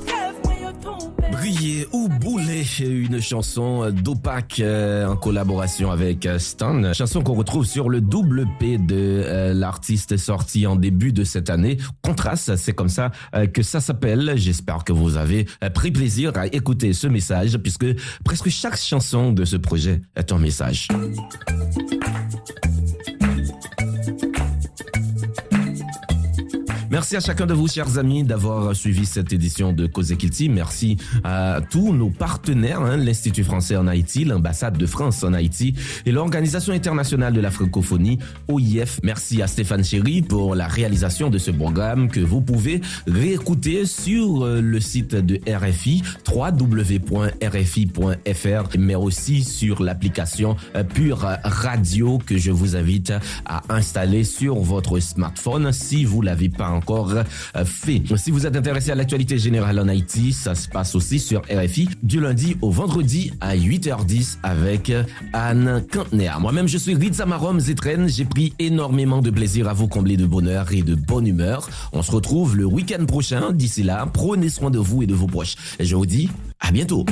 Briller 1.30 1.86
ou 1.92 2.08
bouler, 2.08 2.64
une 2.80 3.20
chanson 3.20 3.90
d'Opac 3.90 4.60
euh, 4.60 5.06
en 5.06 5.16
collaboration 5.16 5.90
avec 5.90 6.26
euh, 6.26 6.38
Stan. 6.38 6.92
Chanson 6.92 7.22
qu'on 7.22 7.34
retrouve 7.34 7.66
sur 7.66 7.88
le 7.88 8.00
double 8.00 8.46
P 8.58 8.78
de 8.78 8.94
euh, 8.94 9.54
l'artiste 9.54 10.16
sorti 10.16 10.66
en 10.66 10.76
début 10.76 11.12
de 11.12 11.24
cette 11.24 11.50
année. 11.50 11.78
Contraste, 12.02 12.56
c'est 12.56 12.72
comme 12.72 12.88
ça 12.88 13.10
que 13.52 13.62
ça 13.62 13.80
s'appelle. 13.80 14.34
J'espère 14.36 14.84
que 14.84 14.92
vous 14.92 15.16
avez 15.16 15.46
pris 15.74 15.90
plaisir 15.90 16.32
à 16.36 16.46
écouter 16.46 16.92
ce 16.92 17.06
message 17.06 17.56
puisque 17.58 17.86
presque 18.24 18.48
chaque 18.48 18.76
chanson 18.76 19.32
de 19.32 19.44
ce 19.44 19.56
projet 19.56 20.02
est 20.16 20.32
un 20.32 20.38
message. 20.38 20.88
Merci 26.94 27.16
à 27.16 27.20
chacun 27.20 27.44
de 27.44 27.54
vous, 27.54 27.66
chers 27.66 27.98
amis, 27.98 28.22
d'avoir 28.22 28.76
suivi 28.76 29.04
cette 29.04 29.32
édition 29.32 29.72
de 29.72 29.88
Cause 29.88 30.14
Kilti. 30.16 30.48
Merci 30.48 30.96
à 31.24 31.58
tous 31.68 31.92
nos 31.92 32.08
partenaires, 32.08 32.82
hein, 32.82 32.96
l'Institut 32.96 33.42
français 33.42 33.76
en 33.76 33.88
Haïti, 33.88 34.24
l'ambassade 34.24 34.78
de 34.78 34.86
France 34.86 35.24
en 35.24 35.32
Haïti 35.32 35.74
et 36.06 36.12
l'Organisation 36.12 36.72
internationale 36.72 37.32
de 37.32 37.40
la 37.40 37.50
francophonie, 37.50 38.20
OIF. 38.46 39.00
Merci 39.02 39.42
à 39.42 39.48
Stéphane 39.48 39.82
Chéry 39.82 40.22
pour 40.22 40.54
la 40.54 40.68
réalisation 40.68 41.30
de 41.30 41.38
ce 41.38 41.50
programme 41.50 42.08
que 42.08 42.20
vous 42.20 42.40
pouvez 42.40 42.80
réécouter 43.08 43.86
sur 43.86 44.44
euh, 44.44 44.60
le 44.60 44.78
site 44.78 45.16
de 45.16 45.40
RFI, 45.52 46.00
www.rfi.fr, 46.32 47.18
mais 48.78 48.94
aussi 48.94 49.42
sur 49.42 49.82
l'application 49.82 50.54
euh, 50.76 50.84
Pure 50.84 51.26
Radio 51.42 52.18
que 52.24 52.38
je 52.38 52.52
vous 52.52 52.76
invite 52.76 53.12
à 53.46 53.64
installer 53.68 54.22
sur 54.22 54.60
votre 54.60 55.00
smartphone 55.00 55.72
si 55.72 56.04
vous 56.04 56.22
l'avez 56.22 56.48
pas 56.48 56.68
encore 56.68 56.83
encore 56.84 57.12
euh, 57.12 57.64
fait. 57.64 58.02
Si 58.16 58.30
vous 58.30 58.46
êtes 58.46 58.56
intéressé 58.56 58.90
à 58.90 58.94
l'actualité 58.94 59.38
générale 59.38 59.80
en 59.80 59.88
Haïti, 59.88 60.32
ça 60.32 60.54
se 60.54 60.68
passe 60.68 60.94
aussi 60.94 61.18
sur 61.18 61.40
RFI 61.50 61.88
du 62.02 62.20
lundi 62.20 62.56
au 62.60 62.70
vendredi 62.70 63.32
à 63.40 63.56
8h10 63.56 64.38
avec 64.42 64.92
Anne 65.32 65.82
Cantner. 65.90 66.32
Moi-même, 66.40 66.68
je 66.68 66.78
suis 66.78 66.94
Rizamarom 66.94 67.58
Zetren. 67.60 68.08
J'ai 68.08 68.24
pris 68.24 68.52
énormément 68.58 69.22
de 69.22 69.30
plaisir 69.30 69.68
à 69.68 69.72
vous 69.72 69.88
combler 69.88 70.16
de 70.16 70.26
bonheur 70.26 70.72
et 70.72 70.82
de 70.82 70.94
bonne 70.94 71.26
humeur. 71.26 71.68
On 71.92 72.02
se 72.02 72.12
retrouve 72.12 72.56
le 72.56 72.66
week-end 72.66 73.04
prochain. 73.06 73.52
D'ici 73.52 73.82
là, 73.82 74.06
prenez 74.12 74.50
soin 74.50 74.70
de 74.70 74.78
vous 74.78 75.02
et 75.02 75.06
de 75.06 75.14
vos 75.14 75.26
proches. 75.26 75.56
Je 75.80 75.96
vous 75.96 76.06
dis 76.06 76.28
à 76.60 76.70
bientôt. 76.70 77.04